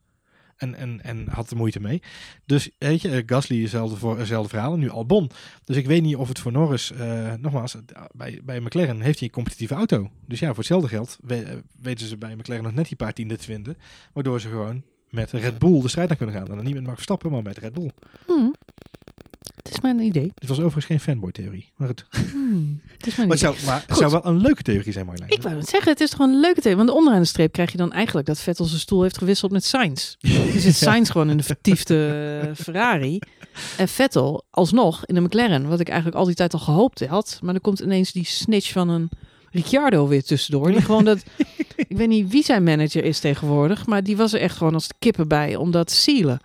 [0.57, 2.01] En, en, en had er moeite mee.
[2.45, 4.73] Dus weet je, eh, Gasly hetzelfde, voor, verhaal.
[4.73, 5.29] En nu Albon.
[5.63, 6.91] Dus ik weet niet of het voor Norris,
[7.39, 7.75] nogmaals,
[8.11, 10.11] bij, bij McLaren heeft hij een competitieve auto.
[10.25, 13.37] Dus ja, voor hetzelfde geld we- weten ze bij McLaren nog net die paar tienden
[13.37, 13.77] te vinden.
[14.13, 16.47] Waardoor ze gewoon met Red Bull de strijd aan kunnen gaan.
[16.47, 17.91] En dan niet met Max Verstappen, maar met Red Bull.
[18.25, 18.53] Hmm.
[19.55, 20.31] Het is mijn idee.
[20.33, 21.71] Dit was overigens geen fanboy-theorie.
[21.75, 22.81] Maar het, Hmm.
[22.97, 23.59] Het is mijn maar het, idee.
[23.59, 25.31] zou, maar het zou wel een leuke theorie zijn, Marjolein.
[25.31, 26.75] Ik wou het zeggen, het is toch een leuke thema.
[26.75, 29.63] Want onderaan de streep krijg je dan eigenlijk dat Vettel zijn stoel heeft gewisseld met
[29.65, 30.15] Sainz.
[30.19, 33.19] Je zit Sainz gewoon in de vertiefde eh, Ferrari.
[33.77, 35.67] En Vettel alsnog in de McLaren.
[35.67, 37.39] Wat ik eigenlijk al die tijd al gehoopt had.
[37.41, 39.09] Maar dan komt ineens die snitch van een
[39.51, 40.71] Ricciardo weer tussendoor.
[40.71, 41.23] Die gewoon dat...
[41.75, 43.85] Ik weet niet wie zijn manager is tegenwoordig.
[43.85, 46.39] Maar die was er echt gewoon als de kippen bij om dat te sealen.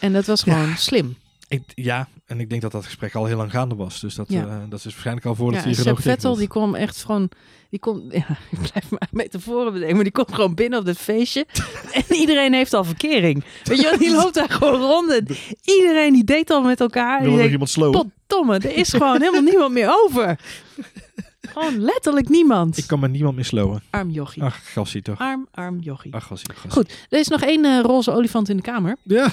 [0.00, 0.76] En dat was gewoon Ja.
[0.76, 1.16] slim.
[1.48, 4.00] Ik, ja, en ik denk dat dat gesprek al heel lang gaande was.
[4.00, 4.46] Dus dat, Ja.
[4.46, 6.38] eh, dat is waarschijnlijk al voordat Ja, hij Seb getekend Vettel, had.
[6.38, 7.28] die kwam echt gewoon...
[7.70, 10.98] Die komt, ja, ik blijf maar metaforen bedenken, maar die komt gewoon binnen op dit
[10.98, 11.46] feestje.
[11.92, 13.44] En iedereen heeft al verkering.
[13.64, 15.10] Weet je die loopt daar gewoon rond.
[15.12, 15.26] En
[15.62, 17.18] iedereen die deed al met elkaar.
[17.18, 18.12] En Wil die er nog iemand slowen?
[18.26, 20.38] potdomme, er is gewoon helemaal niemand meer over.
[21.58, 22.78] Gewoon letterlijk niemand.
[22.78, 23.82] Ik kan met niemand meer slowen.
[23.90, 24.42] Arm jochie.
[24.42, 25.18] Ach, gassie toch.
[25.18, 26.14] Arm, arm jochie.
[26.14, 26.70] Ach, gassie, gassie.
[26.70, 28.96] Goed, er is nog één eh, roze olifant in de kamer.
[29.02, 29.32] Ja.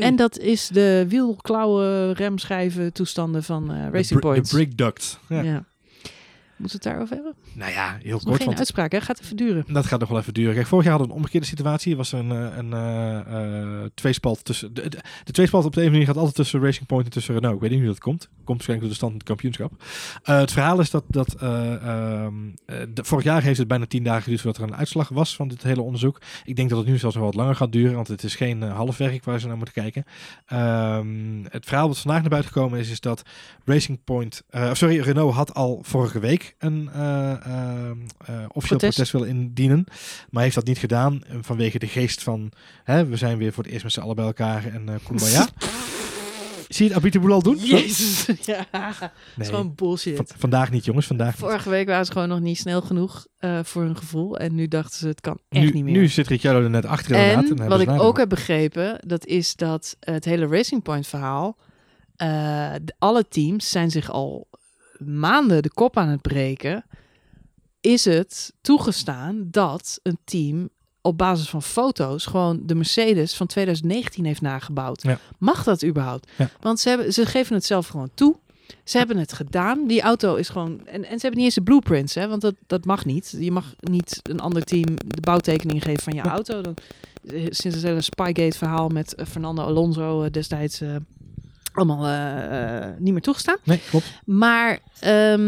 [0.00, 4.50] En dat is de wielklauwen, remschijven toestanden van eh, Racing de, Point.
[4.50, 5.18] De brake duct.
[5.28, 5.42] Ja.
[5.42, 5.64] ja.
[6.56, 7.34] Moeten we het daarover hebben?
[7.52, 8.36] Nou ja, heel kort.
[8.36, 9.00] geen Want uitspraak, hè?
[9.00, 9.64] Gaat even duren.
[9.68, 10.54] dat gaat nog wel even duren.
[10.54, 11.90] Kijk, vorig jaar hadden we een omgekeerde situatie.
[11.90, 14.74] Er was een, eh, een eh, eh, tweespalt tussen...
[14.74, 17.34] De, de, de tweespalt op de een manier gaat altijd tussen Racing Point en tussen
[17.34, 17.54] Renault.
[17.54, 18.28] Ik weet niet hoe dat komt.
[18.44, 19.82] Komt waarschijnlijk door de stand in het kampioenschap.
[20.22, 21.04] Eh, het verhaal is dat...
[21.08, 22.34] dat eh, ehm,
[22.66, 25.36] eh, de- vorig jaar heeft het bijna tien dagen geduurd voordat er een uitslag was
[25.36, 26.20] van dit hele onderzoek.
[26.44, 28.62] Ik denk dat het nu zelfs nog wat langer gaat duren, want het is geen
[28.62, 30.04] halfwerk waar ze naar moeten kijken.
[30.46, 33.22] Ehm, het verhaal wat vandaag naar buiten gekomen is, is dat
[33.64, 34.42] Racing Point,
[34.72, 39.12] sorry, Renault had al vorige week een eh, ehm, eh, officieel Protest.
[39.12, 39.84] willen indienen,
[40.30, 42.52] maar heeft dat niet gedaan vanwege de geest van,
[42.84, 45.48] hè, we zijn weer voor het eerst met z'n allen bij elkaar en uh, kumbaya.
[46.74, 47.56] Zie je het Abit al doen?
[47.56, 48.26] Jezus.
[48.46, 50.16] Ja, dat is gewoon bullshit.
[50.16, 51.36] van- vandaag niet jongens, vandaag.
[51.36, 54.36] Vorige week waren ze gewoon nog niet snel genoeg eh, voor hun gevoel.
[54.38, 55.92] En nu dachten ze, het kan echt Nu, niet meer.
[55.92, 59.54] nu zit Ricciardo er net achter en en wat ik ook heb begrepen, dat is
[59.56, 61.56] dat het hele Racing Point verhaal...
[62.16, 64.48] eh, de- alle teams zijn zich al
[64.98, 66.84] maanden de kop aan het breken.
[67.80, 70.68] Is het toegestaan dat een team
[71.06, 75.02] op basis van foto's gewoon de Mercedes van 2019 heeft nagebouwd.
[75.02, 75.18] Ja.
[75.38, 76.30] Mag dat überhaupt?
[76.36, 76.50] Ja.
[76.60, 78.36] Want ze, hebben, ze geven het zelf gewoon toe.
[78.84, 79.86] Ze hebben het gedaan.
[79.86, 80.86] Die auto is gewoon.
[80.86, 82.28] En, en ze hebben niet eens de blueprints, hè?
[82.28, 83.36] Want dat, dat mag niet.
[83.38, 86.60] Je mag niet een ander team de bouwtekening geven van je auto.
[86.60, 86.74] Dan,
[87.26, 90.80] eh, sinds het hele Spygate-verhaal met eh, Fernando Alonso eh, destijds
[91.76, 93.56] allemaal eh, eh, niet meer toegestaan.
[93.64, 94.06] Nee, klopt.
[94.24, 95.40] Maar ehm,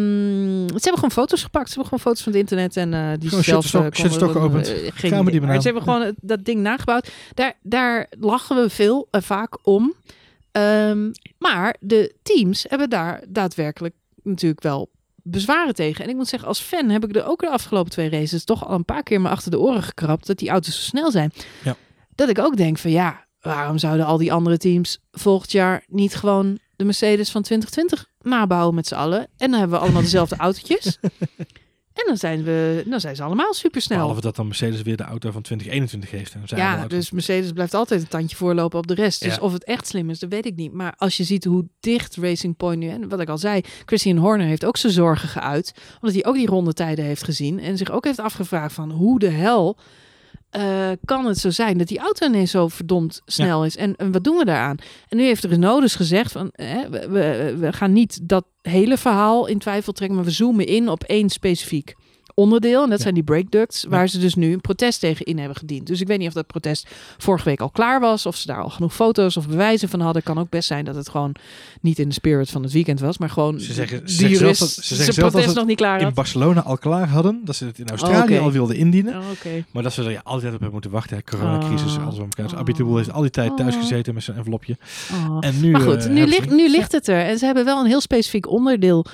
[0.66, 1.68] ze hebben gewoon foto's gepakt.
[1.70, 4.66] Ze hebben gewoon foto's van het internet en eh die ze zelf konden- Shutterstock geopend.
[4.94, 7.10] geen die Maar ze hebben gewoon dat ding nagebouwd.
[7.34, 9.94] Daar, daar lachen we veel eh, vaak om.
[10.52, 14.90] Ehm, maar de teams hebben daar daadwerkelijk natuurlijk wel
[15.22, 16.04] bezwaren tegen.
[16.04, 18.66] En ik moet zeggen, als fan heb ik er ook de afgelopen twee races toch
[18.68, 21.32] al een paar keer me achter de oren gekrapt dat die auto's zo snel zijn.
[21.64, 21.76] Ja.
[22.14, 26.14] Dat ik ook denk van ja, waarom zouden al die andere teams volgend jaar niet
[26.14, 29.28] gewoon de Mercedes van 2020 nabouwen met z'n allen?
[29.36, 30.98] En dan hebben we allemaal dezelfde autootjes.
[31.96, 33.98] En dan zijn, we, dan zijn ze allemaal supersnel.
[33.98, 36.34] Behalve dat dan Mercedes weer de auto van 2021 heeft.
[36.34, 39.22] En zijn Ja, dus Mercedes blijft altijd een tandje voorlopen op de rest.
[39.22, 39.40] Dus Ja.
[39.40, 40.72] of het echt slim is, dat weet ik niet.
[40.72, 42.88] Maar als je ziet hoe dicht Racing Point nu...
[42.88, 45.72] En wat ik al zei, Christian Horner heeft ook zijn zorgen geuit.
[46.00, 47.60] Omdat hij ook die rondetijden heeft gezien.
[47.60, 49.78] En zich ook heeft afgevraagd van hoe de hel...
[50.50, 53.76] eh, kan het zo zijn dat die auto ineens zo verdomd snel is?
[53.76, 54.76] En, en wat doen we daaraan?
[55.08, 56.48] En nu heeft Renault dus gezegd van...
[56.52, 60.16] Hè, we, we, we gaan niet dat hele verhaal in twijfel trekken...
[60.16, 61.94] maar we zoomen in op één specifiek
[62.36, 62.82] onderdeel.
[62.82, 63.02] En dat Ja.
[63.02, 64.06] zijn die brake ducts, waar Ja.
[64.06, 65.86] ze dus nu een protest tegen in hebben gediend.
[65.86, 68.26] Dus ik weet niet of dat protest vorige week al klaar was.
[68.26, 70.22] Of ze daar al genoeg foto's of bewijzen van hadden.
[70.22, 71.34] Kan ook best zijn dat het gewoon
[71.80, 73.18] niet in de spirit van het weekend was.
[73.18, 75.98] Maar gewoon Ze zeggen- ze zeggen zelf dat- ze zeggen zelf dat nog niet klaar
[75.98, 76.14] in had.
[76.14, 77.40] Barcelona al klaar hadden.
[77.44, 78.38] Dat ze het in Australië oké.
[78.44, 79.14] al wilden indienen.
[79.18, 79.22] Oh.
[79.72, 81.16] Maar dat ze er ja, altijd op hebben moeten wachten.
[81.16, 81.22] hè.
[81.22, 82.02] Coronacrisis, Ah.
[82.02, 82.44] alles bij elkaar.
[82.48, 82.54] Dus.
[82.54, 83.80] Abiteboel heeft al die tijd thuis Ah.
[83.80, 84.76] gezeten met zijn envelopje.
[85.12, 85.36] Oh.
[85.40, 87.20] En nu, Maar eh, nu, ligt, nu ligt het er.
[87.24, 89.04] En ze hebben wel een heel specifiek onderdeel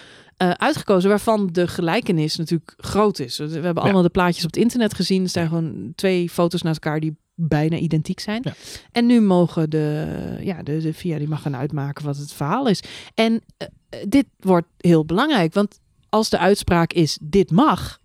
[0.43, 3.39] eh, uitgekozen waarvan de gelijkenis natuurlijk groot is.
[3.39, 5.23] We hebben allemaal de plaatjes op het internet gezien.
[5.23, 8.41] Er staan gewoon twee foto's naast elkaar die bijna identiek zijn.
[8.45, 8.55] Ja.
[8.93, 10.07] En nu mogen de,
[10.41, 12.83] ja, de, de VIA die mag gaan uitmaken wat het verhaal is.
[13.15, 13.69] En eh,
[14.09, 17.99] dit wordt heel belangrijk, want als de uitspraak is dit mag,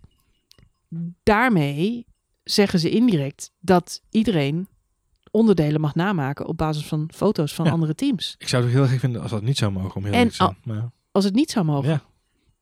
[1.22, 2.06] daarmee
[2.44, 4.68] zeggen ze indirect dat iedereen
[5.30, 7.70] onderdelen mag namaken op basis van foto's van Ja.
[7.70, 8.34] andere teams.
[8.38, 9.94] Ik zou het heel erg vinden als dat niet zou mogen.
[9.96, 10.56] Om heel En te zijn.
[10.64, 11.88] Maar, Als het niet zou mogen.
[11.90, 12.02] ja.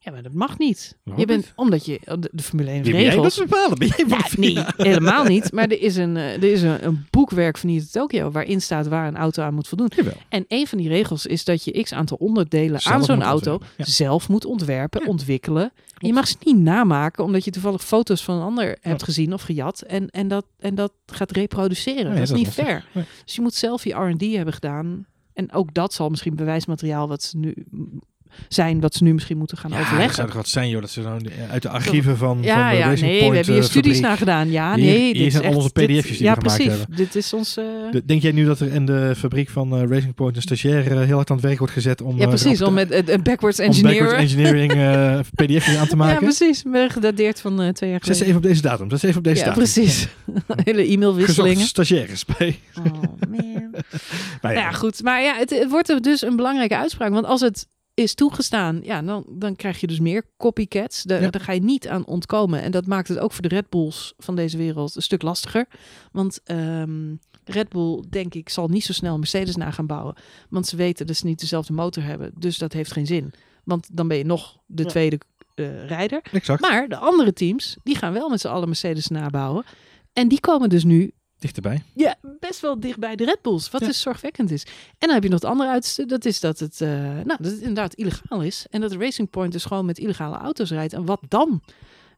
[0.07, 0.97] Ja, maar dat mag niet.
[1.03, 1.53] Waarom Je bent, niet?
[1.57, 3.39] omdat je de, de Formule 1 Wie ben jij dat regels.
[3.39, 3.79] bepalen?
[3.79, 5.53] Ben jij Ja, nee, helemaal niet.
[5.55, 8.87] Maar er is een, eh, er is een, een boekwerk van Nita Tokyo waarin staat
[8.87, 9.91] waar een auto aan moet voldoen.
[9.97, 10.13] Jawel.
[10.29, 13.59] En een van die regels is dat je x aantal onderdelen Zelf aan zo'n auto
[13.77, 13.85] ja.
[13.85, 15.07] zelf moet ontwerpen, Ja.
[15.09, 15.73] ontwikkelen.
[15.99, 19.33] En je mag ze niet namaken omdat je toevallig foto's van een ander hebt gezien
[19.33, 22.05] of gejat en, en, dat, en dat gaat reproduceren.
[22.05, 22.85] Nee, dat is dat niet fair.
[22.93, 23.05] Nee.
[23.25, 25.07] Dus je moet zelf je R&D hebben gedaan.
[25.33, 27.55] En ook dat zal misschien bewijsmateriaal wat ze nu
[28.49, 30.15] zijn, wat ze nu misschien moeten gaan Ja, overleggen.
[30.15, 30.81] zou toch wat zijn, joh.
[30.81, 33.37] Dat ze dan uit de archieven van, Ja, van de ja, Racing nee, Point, we
[33.37, 34.09] hebben hier eh, studies fabriek.
[34.09, 34.51] naar gedaan.
[34.51, 34.99] Ja, nee.
[35.05, 36.79] hier dit is zijn al onze dit- PDF'jes die we Ja, gemaakt precies.
[36.79, 36.97] hebben.
[36.97, 37.57] Dit is ons...
[37.57, 40.83] eh, De- Denk jij nu dat er in de fabriek van Racing Point een stagiair
[41.05, 42.19] heel hard aan het werk wordt gezet om...
[42.19, 42.63] ja, precies.
[42.63, 43.99] Om met eh, backwards om engineeren.
[44.07, 44.73] backwards engineering
[45.35, 46.23] pdf'jes aan te ja, maken?
[46.23, 46.63] precies.
[46.63, 48.27] Ben gedateerd van twee jaar Zet ze geleden.
[48.27, 48.91] even op deze datum.
[48.91, 49.63] Zet ze even op deze Ja, datum.
[49.63, 50.09] precies.
[50.65, 51.67] Hele e-mailwisselingen.
[51.67, 52.59] stagiaires bij.
[52.79, 53.05] Oh, man.
[54.43, 55.03] Nou Nou ja, goed.
[55.03, 57.11] Maar ja, het, het wordt dus een belangrijke uitspraak.
[57.13, 57.67] Want als het
[57.97, 61.03] is toegestaan, ja, dan, dan krijg je dus meer copycats.
[61.03, 61.31] Daar, Ja.
[61.31, 62.63] daar ga je niet aan ontkomen.
[62.63, 65.67] En dat maakt het ook voor de Red Bulls van deze wereld een stuk lastiger.
[66.13, 70.15] Want ehm, Red Bull, denk ik, zal niet zo snel Mercedes na gaan bouwen.
[70.49, 72.33] Want ze weten dat ze niet dezelfde motor hebben.
[72.39, 73.33] Dus dat heeft geen zin.
[73.65, 74.89] Want dan ben je nog de Ja.
[74.89, 75.19] tweede
[75.55, 76.21] eh, rijder.
[76.33, 76.61] Exact.
[76.61, 79.65] Maar de andere teams, die gaan wel met z'n allen Mercedes nabouwen.
[80.13, 81.83] En die komen dus nu Dichterbij.
[81.95, 83.71] ja, best wel dicht bij de Red Bulls.
[83.71, 83.87] Wat Ja.
[83.87, 84.63] dus zorgwekkend is.
[84.65, 86.07] En dan heb je nog het andere uiterste.
[86.07, 88.67] Dat is dat het, eh, nou, dat het inderdaad illegaal is.
[88.71, 90.93] En dat Racing Point dus gewoon met illegale auto's rijdt.
[90.93, 91.63] En wat dan?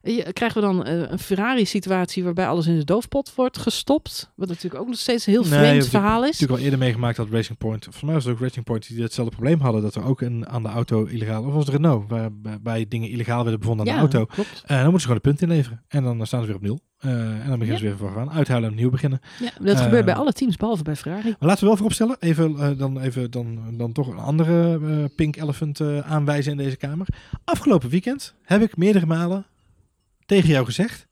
[0.01, 4.31] Je- Krijgen we dan eh, een Ferrari-situatie waarbij alles in de doofpot wordt gestopt?
[4.35, 6.29] Wat natuurlijk ook nog steeds een heel Nee, vreemd verhaal is.
[6.31, 9.01] natuurlijk al eerder meegemaakt dat Racing Point, volgens mij was het ook Racing Point die
[9.01, 12.09] hetzelfde probleem hadden, dat er ook een, aan de auto illegaal, of was het Renault,
[12.09, 14.33] waarbij dingen illegaal werden bevonden aan ja, de auto.
[14.33, 14.61] klopt.
[14.65, 15.83] Eh, dan moeten ze gewoon een punt inleveren.
[15.87, 16.79] En dan staan ze weer op nul.
[16.99, 19.21] Eh, en dan beginnen ze weer van gaan uithuilen en opnieuw beginnen.
[19.39, 21.23] Ja, dat Eh, gebeurt bij alle teams, behalve bij Ferrari.
[21.39, 25.05] Maar laten we wel vooropstellen, even, eh, dan, even dan, dan toch een andere eh,
[25.15, 27.07] pink elephant eh, aanwijzen in deze kamer.
[27.43, 29.45] Afgelopen weekend heb ik meerdere malen
[30.25, 31.07] tegen jou gezegd,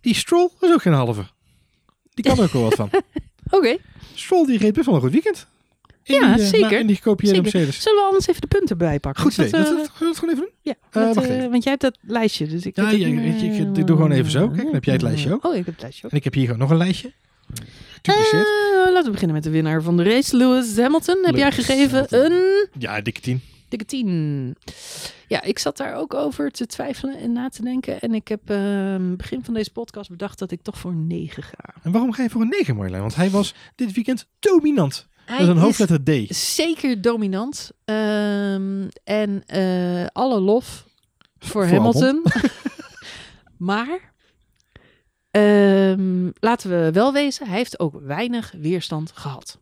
[0.00, 1.24] die Stroll was ook geen halve.
[2.14, 2.90] Die kan er ook wel wat van.
[3.58, 3.76] Oké,
[4.14, 5.46] Stroll die reed best wel een goed weekend.
[6.02, 6.78] Ja, die, eh, zeker.
[6.78, 7.40] In die gekopieerde.
[7.42, 7.82] Mercedes.
[7.82, 9.22] zullen we anders even de punten erbij pakken?
[9.22, 9.50] Goed idee.
[9.50, 10.48] Dat, eh, dat, gewoon even doen?
[10.62, 12.46] ja, Eh, met, want jij hebt dat lijstje.
[12.46, 14.48] Dus ik Ja, ik- ik- ik doe gewoon even zo.
[14.48, 15.44] Kijk, dan heb jij het lijstje ook.
[15.44, 16.10] Oh, ik heb het lijstje ook.
[16.10, 17.12] En ik heb hier gewoon nog een lijstje.
[18.02, 21.18] Laten we beginnen met de winnaar van de race, Lewis Hamilton.
[21.22, 22.32] Heb jij gegeven Hamilton.
[22.32, 23.40] een ja, dikke tien.
[23.68, 24.56] Dikke 10.
[25.28, 28.00] Ja, ik zat daar ook over te twijfelen en na te denken.
[28.00, 31.42] En ik heb ehm, begin van deze podcast bedacht dat ik toch voor een 9
[31.42, 31.74] ga.
[31.82, 33.00] En waarom ga je voor een 9, Marjolein?
[33.02, 35.08] Want hij was dit weekend dominant.
[35.30, 36.34] Hij Dat is een hoofdletter D.
[36.34, 37.70] zeker dominant.
[37.84, 40.86] Ehm, en eh, alle lof
[41.38, 42.24] voor, Voor Hamilton.
[43.70, 44.12] maar
[45.30, 49.59] ehm, laten we wel wezen, hij heeft ook weinig weerstand gehad.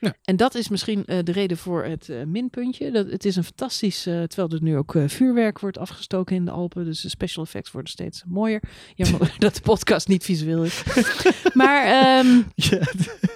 [0.00, 0.14] Ja.
[0.24, 2.90] En dat is misschien eh, de reden voor het eh, minpuntje.
[2.90, 6.50] Dat, het is een fantastisch, eh, terwijl er nu ook vuurwerk wordt afgestoken in de
[6.50, 6.84] Alpen.
[6.84, 8.62] Dus de special effects worden steeds mooier.
[8.94, 10.82] Jammer dat de podcast niet visueel is.
[11.52, 11.86] maar
[12.54, 12.78] Ja,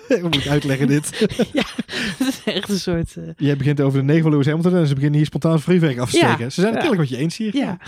[0.17, 1.19] ik moet uitleggen dit.
[1.19, 3.15] het is echt een soort...
[3.37, 6.11] Jij begint over de 9 van Lewis Hamilton en ze beginnen hier spontaan vuurwerk af
[6.11, 6.27] te Ja.
[6.29, 6.53] steken.
[6.53, 6.89] Ze zijn het Ja.
[6.89, 7.57] kennelijk wat je eens hier.
[7.57, 7.79] Ja.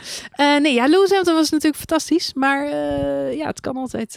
[0.61, 2.35] Nee, ja, Lewis Hamilton was natuurlijk fantastisch.
[2.35, 2.67] Maar
[3.35, 4.17] ja, het kan altijd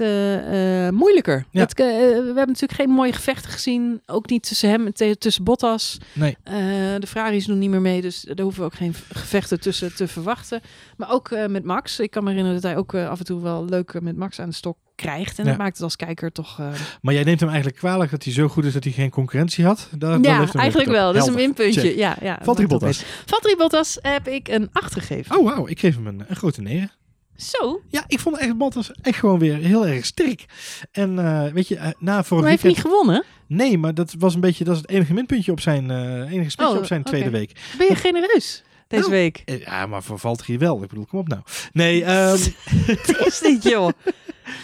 [0.93, 1.45] moeilijker.
[1.51, 1.67] Ja.
[1.75, 1.83] We
[2.25, 4.01] hebben natuurlijk geen mooie gevechten gezien.
[4.05, 5.97] Ook niet tussen hem en tussen Bottas.
[6.13, 6.37] Nee.
[6.43, 6.53] Eh,
[6.99, 8.01] de Ferraris doen niet meer mee.
[8.01, 10.61] Dus daar hoeven we ook geen gevechten tussen te verwachten.
[10.97, 11.99] Maar ook eh, met Max.
[11.99, 14.39] Ik kan me herinneren dat hij ook eh, af en toe wel leuk met Max
[14.39, 15.37] aan de stok krijgt.
[15.39, 15.49] En Ja.
[15.49, 16.61] dat maakt het als kijker toch...
[17.01, 19.65] Maar jij neemt hem eigenlijk kwalijk dat hij zo goed is dat hij geen concurrentie
[19.65, 19.89] had.
[19.97, 21.13] Daar, ja, eigenlijk wel.
[21.13, 21.81] Dat is een minpuntje.
[21.81, 21.95] Check.
[21.95, 23.03] Ja, ja, Valtteri Bottas.
[23.25, 25.37] Valtteri Bottas heb ik een 8 gegeven.
[25.37, 26.91] Oh wauw, ik geef hem een, een grote 9.
[27.35, 30.45] Zo, Ja, ik vond echt Bottas echt gewoon weer heel erg sterk.
[30.91, 31.15] En
[31.53, 33.23] weet je, na vorig maar hij heeft niet gewonnen.
[33.53, 36.63] Nee, maar dat was een beetje, dat is het enige minpuntje op zijn, eh enige
[36.63, 37.51] Oh, op zijn tweede week.
[37.77, 39.41] Ben je genereus deze Nou, week?
[39.45, 40.83] Eh, Ja, maar voor Valtteri wel.
[40.83, 41.41] Ik bedoel, kom op nou.
[41.71, 42.37] Nee, ehm,
[42.85, 43.89] Het is niet, joh.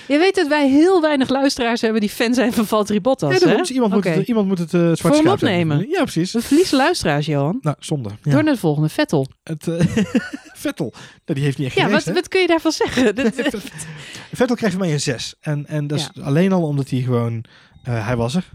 [0.08, 3.48] Je weet dat wij heel weinig luisteraars hebben die fan zijn van Valtteri Bottas, ja,
[3.48, 3.56] hè?
[3.56, 5.90] dus iemand, moet het, iemand moet het eh zwart Voor hem opnemen.
[5.90, 6.32] Ja, precies.
[6.32, 7.58] We verliezen luisteraars, Johan.
[7.62, 8.10] Nou, zonde.
[8.24, 8.32] Ja.
[8.32, 9.28] Door naar de volgende, Vettel.
[9.44, 9.68] Het,
[10.64, 13.16] Vettel, nou, die heeft niet echt Ja, wat, wat kun je daarvan zeggen?
[14.32, 15.36] Vettel krijgt van mij een 6.
[15.40, 17.44] En, en dat is alleen al omdat hij gewoon...
[17.84, 18.50] hij was er.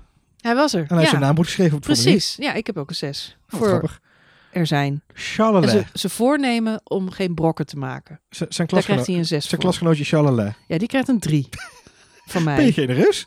[0.44, 0.80] Hij was er.
[0.80, 2.36] En hij heeft zijn ja, naambord geschreven op het precies.
[2.38, 3.36] Ja, ik heb ook een 6.
[3.50, 4.00] Oh, voor grappig.
[4.52, 5.02] er zijn.
[5.14, 5.70] Charles.
[5.70, 8.20] ze, ze voornemen om geen brokken te maken.
[8.30, 9.58] Z- Zijn, Daar klasgeno krijgt hij een 6 zijn voor.
[9.58, 10.52] klasgenootje Charles.
[10.68, 11.48] Ja, die krijgt een 3
[12.26, 12.72] van Ben je mij.
[12.72, 13.26] genereus?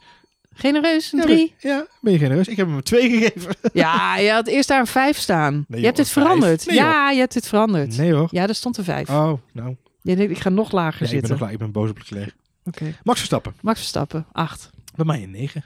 [0.53, 1.55] Genereus, een Ja, 3.
[1.61, 2.47] ben- Ja, ben je genereus?
[2.47, 3.55] Ik heb hem een 2 gegeven.
[3.73, 5.65] Ja, je had eerst daar een 5 staan.
[5.67, 6.25] Nee, je hebt dit vijf.
[6.25, 6.65] veranderd.
[6.65, 7.97] Nee, ja, je hebt dit veranderd.
[7.97, 8.27] Nee hoor.
[8.31, 9.09] Ja, daar stond een 5.
[9.09, 9.75] Oh, nou.
[10.01, 11.39] Je denkt, ik ga nog lager Ja, ik ben zitten.
[11.39, 11.49] nog.
[11.53, 12.35] Ik ben boos op Leclerc.
[12.65, 12.95] Oké.
[13.03, 13.53] Max Verstappen.
[13.61, 14.69] Max Verstappen, 8.
[14.95, 15.63] Bij mij een 9.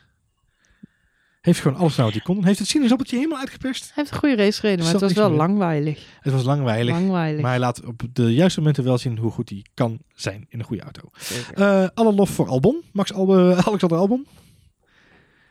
[1.41, 2.45] Heeft gewoon alles nou wat hij kon.
[2.45, 3.83] Heeft het sinaasappeltje helemaal uitgeperst.
[3.83, 6.05] Hij heeft een goede race gereden, maar Zat het was wel meer langweilig.
[6.19, 6.93] Het was langweilig.
[6.93, 7.41] Langweilig.
[7.41, 10.59] Maar hij laat op de juiste momenten wel zien hoe goed hij kan zijn in
[10.59, 11.09] een goede auto.
[11.53, 12.83] Eh, alle lof voor Albon.
[12.91, 14.27] Max Albe, Alexander Albon.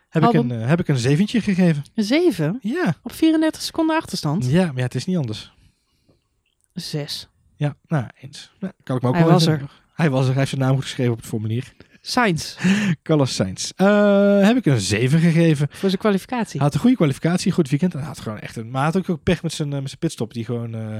[0.09, 0.45] Heb, Albon.
[0.45, 1.85] Ik een, eh, heb ik een zeventje gegeven.
[1.95, 2.95] Een 7 Ja.
[3.03, 4.47] op 34 seconden achterstand.
[4.51, 5.53] ja, maar ja, het is niet anders.
[6.75, 7.29] 6.
[7.57, 8.53] Ja, nou, eens.
[8.61, 10.29] Nou, kan ik me ook Hij wel was even- Hij was er.
[10.29, 11.73] Hij heeft zijn naam goed geschreven op het formulier.
[12.01, 12.57] Sainz
[13.03, 13.71] Carlos Sainz.
[13.77, 15.69] Eh, heb ik een 7 gegeven.
[15.71, 16.53] voor zijn kwalificatie.
[16.57, 17.93] Hij had een goede kwalificatie, goed weekend.
[17.93, 18.71] En hij had gewoon echt een.
[18.71, 20.97] Maar hij had ook, pech met zijn, eh, met zijn pitstop, die gewoon eh,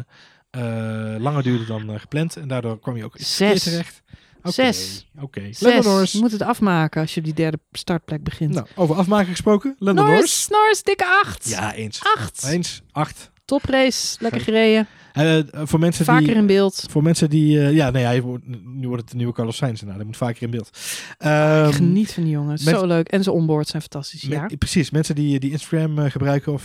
[0.51, 2.37] eh, langer duurde dan gepland.
[2.37, 3.63] En daardoor kwam hij ook Zes.
[3.63, 4.03] terecht.
[4.43, 5.07] Oké, Zes.
[5.21, 5.41] Oké.
[5.41, 5.85] Lando Zes.
[5.85, 6.13] Norris.
[6.13, 8.55] Je moet het afmaken als je op die derde startplek begint.
[8.55, 9.77] Nou, over afmaken gesproken.
[9.79, 10.49] Lando Norris.
[10.49, 11.49] Norris, dikke 8.
[11.49, 12.01] Ja, eens.
[12.17, 12.45] 8.
[12.45, 12.83] Eens.
[12.93, 13.31] Acht.
[13.45, 14.87] Toprace, lekker gereden.
[15.13, 16.35] Eh, voor mensen Vaker die...
[16.35, 16.85] in beeld.
[16.91, 17.61] Voor mensen die...
[17.61, 19.83] eh, ja, nee, hij wordt, nu wordt het de nieuwe Carlos Sainz.
[19.83, 20.71] Nou, dat moet vaker in beeld.
[21.19, 22.49] Ehm, Ik geniet van die jongen.
[22.51, 23.09] met- Zo leuk.
[23.09, 24.23] En zijn onboard zijn fantastisch.
[24.25, 24.57] Met- Ja.
[24.59, 26.63] Precies, mensen die, die Instagram eh, gebruiken of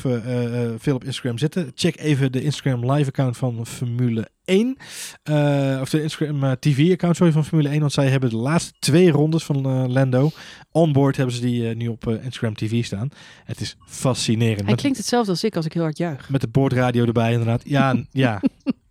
[0.77, 4.77] veel op Instagram zitten, check even de Instagram live account van Formule 1.
[5.23, 8.73] Eh, of de Instagram TV account sorry, van Formule 1, want zij hebben de laatste
[8.79, 10.31] twee rondes van eh, Lando.
[10.71, 13.09] Onboard hebben ze die nu op Instagram TV staan.
[13.45, 14.59] Het is fascinerend.
[14.59, 16.29] Hij Met, klinkt hetzelfde als ik als ik heel hard juich.
[16.29, 17.61] met de boordradio erbij inderdaad.
[17.65, 18.07] Ja, n-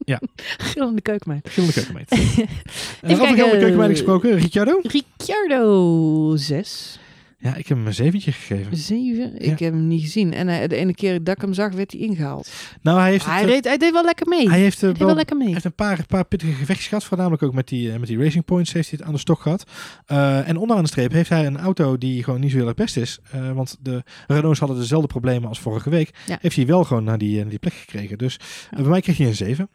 [0.05, 0.19] ja.
[0.59, 1.49] Gillende keukenmeid.
[1.51, 2.11] Gillende keukenmeid.
[3.03, 4.81] Even over gillende keukenmeid gesproken, Ricciardo?
[4.83, 6.99] Ricciardo 6.
[7.45, 8.77] Ja, ik heb hem een zeventje gegeven.
[8.77, 9.35] 7.
[9.39, 9.65] Ik Ja.
[9.65, 10.33] heb hem niet gezien.
[10.33, 12.51] En hij- de ene keer dat ik hem zag, werd hij ingehaald.
[12.83, 14.49] Nou, hij heeft, Hij, eh, reed, hij deed wel lekker mee.
[14.49, 15.45] hij heeft, eh, Hij wel wel lekker mee.
[15.45, 17.05] Hij heeft een paar, paar pittige gevechtjes gehad.
[17.05, 19.41] Voornamelijk ook met die, eh, met die Racing Points heeft hij het aan de stok
[19.41, 19.65] gehad.
[20.07, 22.75] Eh, en onderaan de streep heeft hij een auto die gewoon niet zo heel erg
[22.77, 23.19] best is.
[23.31, 26.11] Eh, want de Renaults hadden dezelfde problemen als vorige week.
[26.27, 26.39] Ja.
[26.41, 28.19] Heeft hij wel gewoon naar die, eh, naar die plek gekregen.
[28.19, 28.37] Dus
[28.71, 29.69] eh, bij mij kreeg hij een 7.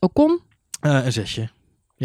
[0.00, 0.40] Ocon,
[0.80, 1.34] Eh, een 6.
[1.34, 1.50] Ja, hij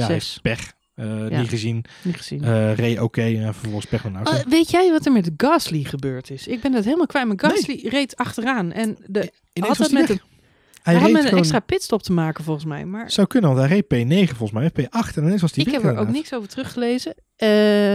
[0.05, 0.07] Zes.
[0.07, 0.73] heeft pech.
[0.99, 1.39] Eh, Ja.
[1.39, 1.85] Niet gezien.
[2.01, 2.43] niet gezien.
[2.43, 3.21] Eh reed oké.
[3.21, 4.43] en vervolgens pech van een auto.
[4.43, 6.47] Oh, weet jij wat er met Gasly gebeurd is?
[6.47, 7.27] Ik ben dat helemaal kwijt.
[7.27, 8.71] Maar Gasly reed achteraan.
[8.71, 10.19] En de, Ineens had hij met een,
[10.81, 12.85] Hij hij had reed met een gewoon- extra pitstop te maken volgens mij.
[12.85, 14.69] Maar Zou kunnen, want hij reed P9 volgens mij.
[14.71, 17.13] P8 en ineens was hij ik heb er ook niks over teruggelezen.
[17.35, 17.47] Eh,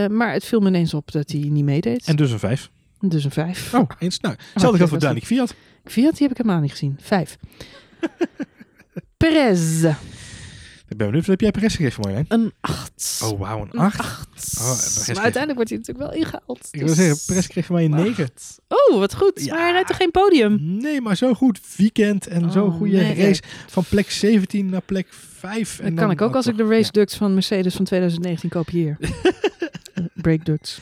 [0.07, 2.05] maar het viel me ineens op dat hij niet meedeed.
[2.07, 2.71] En dus een 5.
[3.01, 3.75] dus een 5.
[3.75, 4.21] Oh, eens.
[4.21, 5.55] Nou, hetzelfde geldt voor was Dani Fiat.
[5.85, 6.97] Fiat, die heb ik helemaal niet gezien.
[7.01, 7.37] 5.
[9.17, 9.85] Perez.
[10.95, 12.25] Ik ben benieuwd, wat heb jij Perez gegeven, Marjolein?
[12.29, 13.21] Een 8.
[13.25, 13.99] Oh, wauw, een Een 8.
[13.99, 14.29] 8.
[14.61, 16.69] Oh, maar uiteindelijk wordt hij natuurlijk wel ingehaald.
[16.71, 18.25] Ik wil dus- zeggen, Perez kreeg van mij een 9.
[18.25, 18.61] Acht.
[18.69, 19.45] Oh, wat goed.
[19.45, 19.55] Ja.
[19.55, 20.77] Maar hij rijdt er geen podium.
[20.77, 23.27] Nee, maar zo goed weekend en zo'n Oh, goede nee.
[23.27, 23.43] race.
[23.67, 25.81] Van plek 17 naar plek 5.
[25.83, 28.99] Dat kan ik ook als ik de race ducts van Mercedes van 2019 kopieer.
[30.15, 30.81] Brake ducts.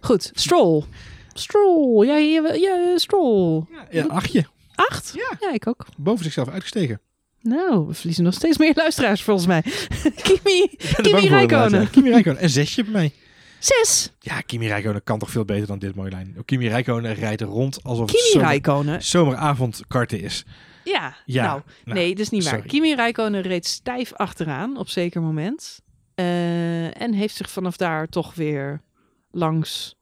[0.00, 0.84] Goed, Stroll.
[1.32, 2.06] Stroll.
[2.06, 3.64] Ja, ja, ja Stroll.
[3.90, 4.46] Ja, achtje.
[4.74, 5.12] Acht?
[5.14, 5.36] Ja.
[5.40, 5.86] Ja, ik ook.
[5.96, 7.00] Boven zichzelf uitgestegen.
[7.42, 9.62] Nou, we verliezen nog steeds meer luisteraars volgens mij.
[10.22, 10.70] Kimi,
[11.02, 11.84] Kimi ja.
[11.90, 12.22] Kimi.
[12.24, 13.12] Een zesje bij mij.
[13.58, 14.12] Zes.
[14.18, 16.36] Ja, Kimi Räikkönen kan toch veel beter dan dit Marjolein.
[16.44, 18.20] Kimi Räikkönen rijdt rond alsof het
[18.60, 20.44] zomer, zomeravond karten is.
[20.84, 22.60] Ja, Ja, nou, nou, nee, dat is niet waar.
[22.62, 25.80] Kimi Räikkönen reed stijf achteraan op zeker moment.
[26.14, 28.82] Eh, en heeft zich vanaf daar toch weer
[29.30, 29.96] langs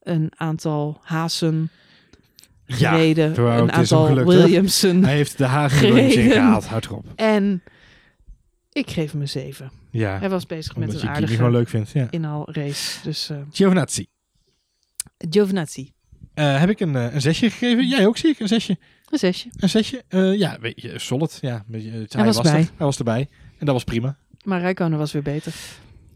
[0.00, 1.70] een aantal Hazen
[2.72, 3.32] gereden.
[3.32, 4.14] terwijl een aantal?
[4.24, 5.04] Williamson.
[5.04, 6.30] hij heeft de in Gereden.
[6.32, 6.66] gehaald.
[6.66, 7.06] Houd erop.
[7.16, 7.62] En
[8.72, 9.70] ik geef hem een 7.
[9.90, 11.90] Ja, Hij was bezig met een Kimi gewoon aardige leuk vindt.
[11.90, 12.06] Ja.
[12.10, 12.98] inhaalrace.
[13.02, 14.06] Dus eh Giovinazzi.
[15.18, 15.92] Giovinazzi.
[16.34, 17.88] Eh, heb ik een, eh, een zesje gegeven?
[17.88, 18.38] Jij ook, zie ik.
[18.40, 18.78] Een zesje.
[19.10, 19.48] Een zesje.
[19.56, 20.02] Een zesje.
[20.36, 21.38] Ja, weet je, solid.
[21.40, 22.42] Ja, het- hij, was er.
[22.42, 22.52] bij.
[22.76, 23.28] Hij was erbij.
[23.58, 24.16] En dat was prima.
[24.44, 25.54] Maar Räikkönen was weer beter.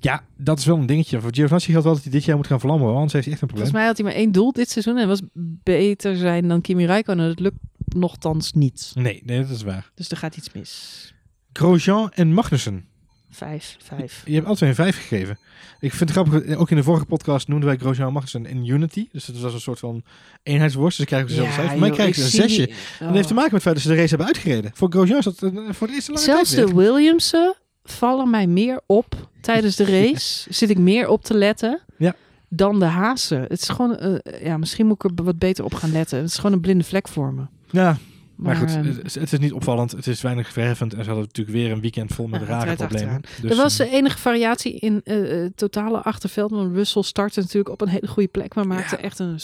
[0.05, 1.21] Ja, dat is wel een dingetje.
[1.21, 2.87] Voor Giovinazzi geldt wel dat hij dit jaar moet gaan vlammen.
[2.87, 3.71] hoor, Anders heeft hij echt een probleem.
[3.73, 4.97] Volgens mij had hij maar één doel dit seizoen.
[4.97, 5.21] En was
[5.63, 7.29] beter zijn dan Kimi Räikkönen.
[7.29, 8.91] Dat lukt nogthans niet.
[8.95, 9.91] Nee, nee, dat is waar.
[9.95, 11.15] Dus er gaat iets mis.
[11.53, 12.85] Grosjean en Magnussen.
[13.31, 14.23] Vijf, vijf.
[14.27, 15.39] Je hebt altijd een vijf gegeven.
[15.81, 18.67] Ik vind het grappig, ook in de vorige podcast noemden wij Grosjean en Magnussen in
[18.67, 19.09] Unity.
[19.13, 20.03] Dus dat was een soort van
[20.43, 20.97] eenheidsworst.
[20.97, 21.71] Dus ik krijg dezelfde cijfer.
[21.71, 22.69] Voor mij joh, krijg ik een zesje.
[22.69, 23.41] En dat heeft te Oh.
[23.41, 24.71] maken met het feit dat ze de race hebben uitgereden.
[24.75, 26.75] Voor Grosjean is dat eh, voor het eerste lange Zelfs tijd de.
[26.75, 27.55] Williamsen
[27.85, 30.53] vallen mij meer op tijdens de race.
[30.53, 32.15] Zit ik meer op te letten Ja.
[32.49, 33.41] dan de Hazen.
[33.41, 36.19] Het is gewoon, eh, ja, misschien moet ik er wat beter op gaan letten.
[36.19, 37.43] Het is gewoon een blinde vlek voor me.
[37.71, 37.97] Ja,
[38.35, 39.93] maar, goed, ehm, het, is- het is niet opvallend.
[39.93, 40.93] Het is weinig verheffend.
[40.95, 43.21] En ze hadden natuurlijk weer een weekend vol met rare problemen.
[43.41, 46.51] Dus, er was eh, eh, enige variatie in eh, totale achterveld.
[46.51, 49.03] Want Russell startte natuurlijk op een hele goede plek, maar maakte Ja.
[49.03, 49.39] echt een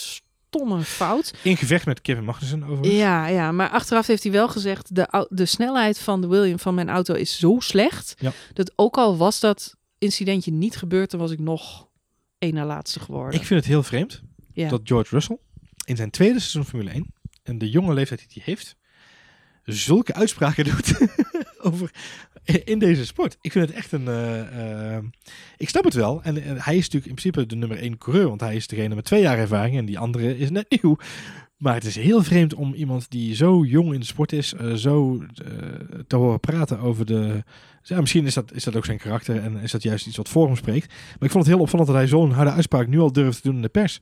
[0.51, 1.35] stomme fout.
[1.43, 2.95] in gevecht met Kevin Magnussen overigens.
[2.95, 6.75] Ja, ja, maar achteraf heeft hij wel gezegd: de, de snelheid van de William van
[6.75, 8.15] mijn auto is zo slecht.
[8.19, 8.33] Ja.
[8.53, 11.89] Dat ook al was dat incidentje niet gebeurd, dan was ik nog
[12.39, 13.41] één na laatste geworden.
[13.41, 14.23] Ik vind het heel vreemd
[14.53, 14.69] ja.
[14.69, 15.39] dat George Russell
[15.85, 18.77] in zijn tweede seizoen Formule 1 en de jonge leeftijd die hij heeft,
[19.65, 20.99] zulke uitspraken doet
[21.59, 21.91] over
[22.65, 23.37] in deze sport.
[23.41, 24.09] Ik vind het echt een.
[24.09, 25.05] eh, eh,
[25.57, 26.23] ik snap het wel.
[26.23, 29.05] En, hij is natuurlijk in principe de nummer één coureur, want hij is degene met
[29.05, 30.97] twee jaar ervaring en die andere is net nieuw.
[31.57, 34.73] Maar het is heel vreemd om iemand die zo jong in de sport is, eh,
[34.73, 35.23] zo
[36.07, 37.45] te horen praten over de.
[37.83, 40.29] Ja, misschien is dat, is dat ook zijn karakter en is dat juist iets wat
[40.29, 40.89] voor hem spreekt.
[40.89, 43.49] Maar ik vond het heel opvallend dat hij zo'n harde uitspraak nu al durft te
[43.49, 44.01] doen in de pers.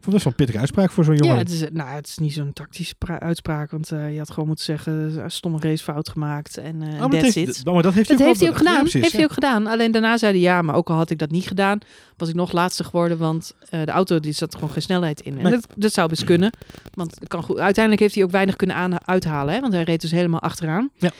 [0.00, 1.34] Vond wel een pittige uitspraak voor zo'n jongen.
[1.34, 4.30] Ja, het is, nou, het is niet zo'n tactische pra- uitspraak, want eh, je had
[4.30, 7.46] gewoon moeten zeggen, eh, stomme racefout gemaakt en eh Oh, maar, that's dat it.
[7.46, 8.84] heeft, maar dat heeft Dat hij heeft hij ook gedaan.
[8.84, 9.66] Ja, heeft hij ook gedaan.
[9.66, 11.78] Alleen daarna zei hij ja, maar ook al had ik dat niet gedaan,
[12.16, 15.38] was ik nog laatste geworden, want de auto die zat gewoon geen snelheid in.
[15.38, 16.52] En dat, dat zou best kunnen,
[16.94, 17.58] want kan goed.
[17.58, 20.90] Uiteindelijk heeft hij ook weinig kunnen aan, uithalen, hè, want hij reed dus helemaal achteraan.
[20.98, 21.10] Ja.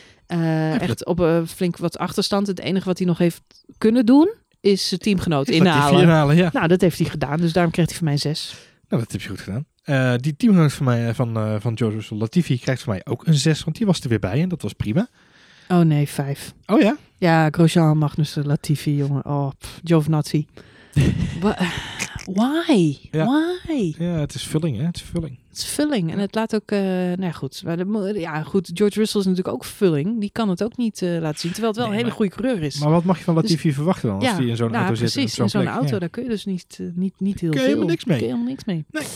[0.78, 2.46] Echt op een flink wat achterstand.
[2.46, 3.42] Het enige wat hij nog heeft
[3.78, 5.94] kunnen doen, is zijn teamgenoot Is dat inhalen.
[5.98, 6.50] vier inhalen, ja.
[6.52, 8.54] Nou, dat heeft hij gedaan, dus daarom kreeg hij van mij zes.
[8.90, 9.64] Nou, dat heb je goed gedaan.
[9.82, 13.26] Eh, die teamgenoot van mij, eh, van, eh van George Latifi, krijgt van mij ook
[13.26, 15.08] een 6, want die was er weer bij en dat was prima.
[15.68, 16.54] Oh nee, vijf.
[16.66, 16.96] Oh ja?
[17.18, 19.24] Ja, Grosjean, Magnussen, Latifi, jongen.
[19.24, 20.46] Oh, pff, Giovinazzi.
[22.24, 22.96] Why?
[23.10, 23.24] Ja.
[23.66, 23.94] Why?
[23.98, 24.84] Ja, het is vulling, hè?
[24.84, 25.38] Het is vulling.
[25.48, 26.12] Het is vulling.
[26.12, 26.70] En het laat ook...
[26.70, 27.62] eh nou ja, goed.
[27.64, 28.70] Maar de, ja, goed.
[28.74, 30.20] George Russell is natuurlijk ook vulling.
[30.20, 31.52] Die kan het ook niet eh, laten zien.
[31.52, 32.78] Terwijl het wel Nee, een hele goede coureur is.
[32.78, 34.94] Maar wat mag je van Latifi verwachten dan, als ja, die in zo'n nou, auto
[34.94, 35.12] zit?
[35.12, 35.38] precies.
[35.38, 37.74] in zo'n auto, daar kun je dus niet, eh, niet, niet heel Kun je veel.
[37.74, 38.16] helemaal niks mee.
[38.18, 38.84] Kun je helemaal niks mee.
[38.90, 39.06] Nee.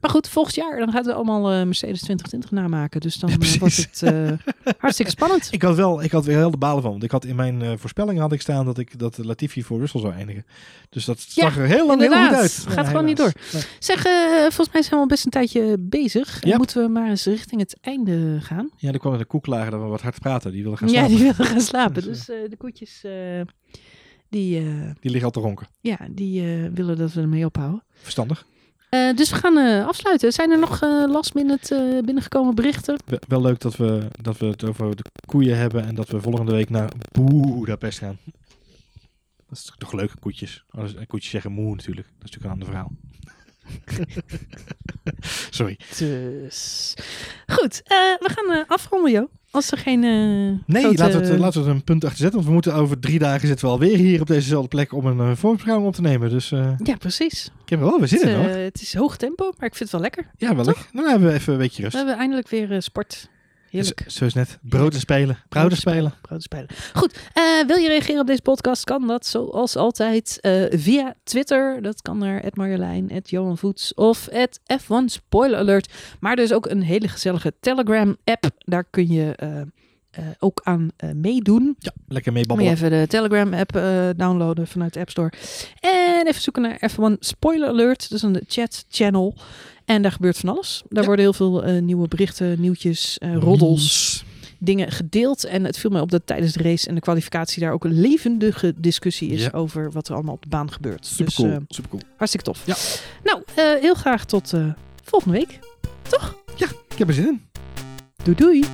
[0.00, 3.00] Maar goed, volgend jaar dan gaat het allemaal eh, Mercedes 2020 namaken.
[3.00, 4.00] Dus dan Ja, eh, wordt precies.
[4.00, 5.48] het eh, hartstikke spannend.
[5.50, 7.62] Ik had wel, ik had weer heel de balen van, want ik had in mijn
[7.62, 10.46] eh, voorspelling had ik staan dat ik dat Latifi voor Russell zou eindigen.
[10.88, 12.28] Dus dat zag er heel lang heel inderdaad.
[12.32, 12.64] goed uit.
[12.68, 13.18] Gaat Ja, gewoon niet.
[13.18, 13.62] Nee.
[13.78, 14.02] Zeg,
[14.40, 16.44] volgens mij zijn we al best een tijdje bezig.
[16.44, 16.56] Ja.
[16.56, 18.70] Moeten we maar eens richting het einde gaan?
[18.76, 20.52] Ja, er kwam de koeklager dat we wat hard praten.
[20.52, 21.10] Die wilden gaan Ja, slapen.
[21.16, 21.32] die die...
[21.36, 22.02] willen gaan slapen.
[22.04, 23.04] Dus, Dus de koetjes,
[24.28, 25.66] die, eh, liggen al te ronken.
[25.80, 26.42] ja, die
[26.74, 27.82] willen dat we ermee ophouden.
[27.92, 28.46] Verstandig.
[28.96, 30.32] Eh, dus we gaan eh, afsluiten.
[30.32, 32.98] Zijn er nog eh last minute binnengekomen berichten?
[33.06, 36.20] Wel- Wel leuk dat we, dat we het over de koeien hebben en dat we
[36.20, 38.18] volgende week naar Boedapest gaan.
[39.48, 40.64] Dat is toch- toch leuke koetjes.
[40.70, 42.06] Oh, koetjes zeggen moe natuurlijk.
[42.18, 42.92] Dat is natuurlijk een ander verhaal.
[45.50, 45.78] Sorry.
[45.98, 46.94] Dus.
[47.46, 49.28] Goed, we gaan afronden, joh.
[49.56, 50.04] Als er geen.
[50.04, 50.10] eh,
[50.74, 52.34] Nee, grote- laten, we het, laten we een punt achter zetten.
[52.36, 55.30] Want we moeten over drie dagen zitten we alweer hier op dezezelfde plek om een
[55.30, 56.30] uh, voorbeschouwing op te nemen.
[56.30, 57.50] Dus eh, Ja, precies.
[57.62, 58.48] ik heb er wel weer zin het, in hoor.
[58.48, 60.26] het is hoog tempo, maar ik vind het wel lekker.
[60.36, 60.86] Ja, wel lekker.
[60.92, 61.96] Dan hebben we even een weekje We rust.
[61.96, 63.28] hebben eindelijk weer sport.
[63.70, 64.04] Heerlijk.
[64.06, 64.58] Zo is net.
[64.62, 65.38] Broden spelen.
[65.48, 66.14] Brouden spelen.
[66.22, 66.66] Brood spelen.
[66.94, 68.84] Goed, eh, wil je reageren op deze podcast?
[68.84, 71.82] Kan dat zoals altijd eh, via Twitter.
[71.82, 74.28] Dat kan naar Marjolein, Johan Voets of
[74.80, 75.92] F1 Spoiler Alert.
[76.20, 78.50] Maar er is ook een hele gezellige Telegram app.
[78.58, 79.34] Daar kun je
[80.16, 81.76] eh, ook aan meedoen.
[81.78, 85.32] Ja, lekker mee Moet je even de Telegram app eh, downloaden vanuit de App Store.
[85.80, 88.10] En even zoeken naar F1 Spoiler Alert.
[88.10, 89.34] Dat is een chat channel.
[89.86, 90.82] En daar gebeurt van alles.
[90.88, 91.06] Daar Ja.
[91.08, 94.24] worden heel veel eh, nieuwe berichten, nieuwtjes, eh, roddels
[94.58, 95.44] dingen gedeeld.
[95.44, 98.00] En het viel mij op dat tijdens de race en de kwalificatie daar ook een
[98.00, 99.50] levendige discussie is Ja.
[99.52, 101.06] over wat er allemaal op de baan gebeurt.
[101.06, 101.50] Super dus cool.
[101.50, 102.02] eh, Super cool.
[102.16, 102.62] hartstikke tof.
[102.66, 102.74] Ja.
[103.24, 104.66] Nou, eh, heel graag tot eh,
[105.04, 105.58] volgende week.
[106.88, 107.40] Ik heb er zin in.
[108.22, 108.64] Doei doei.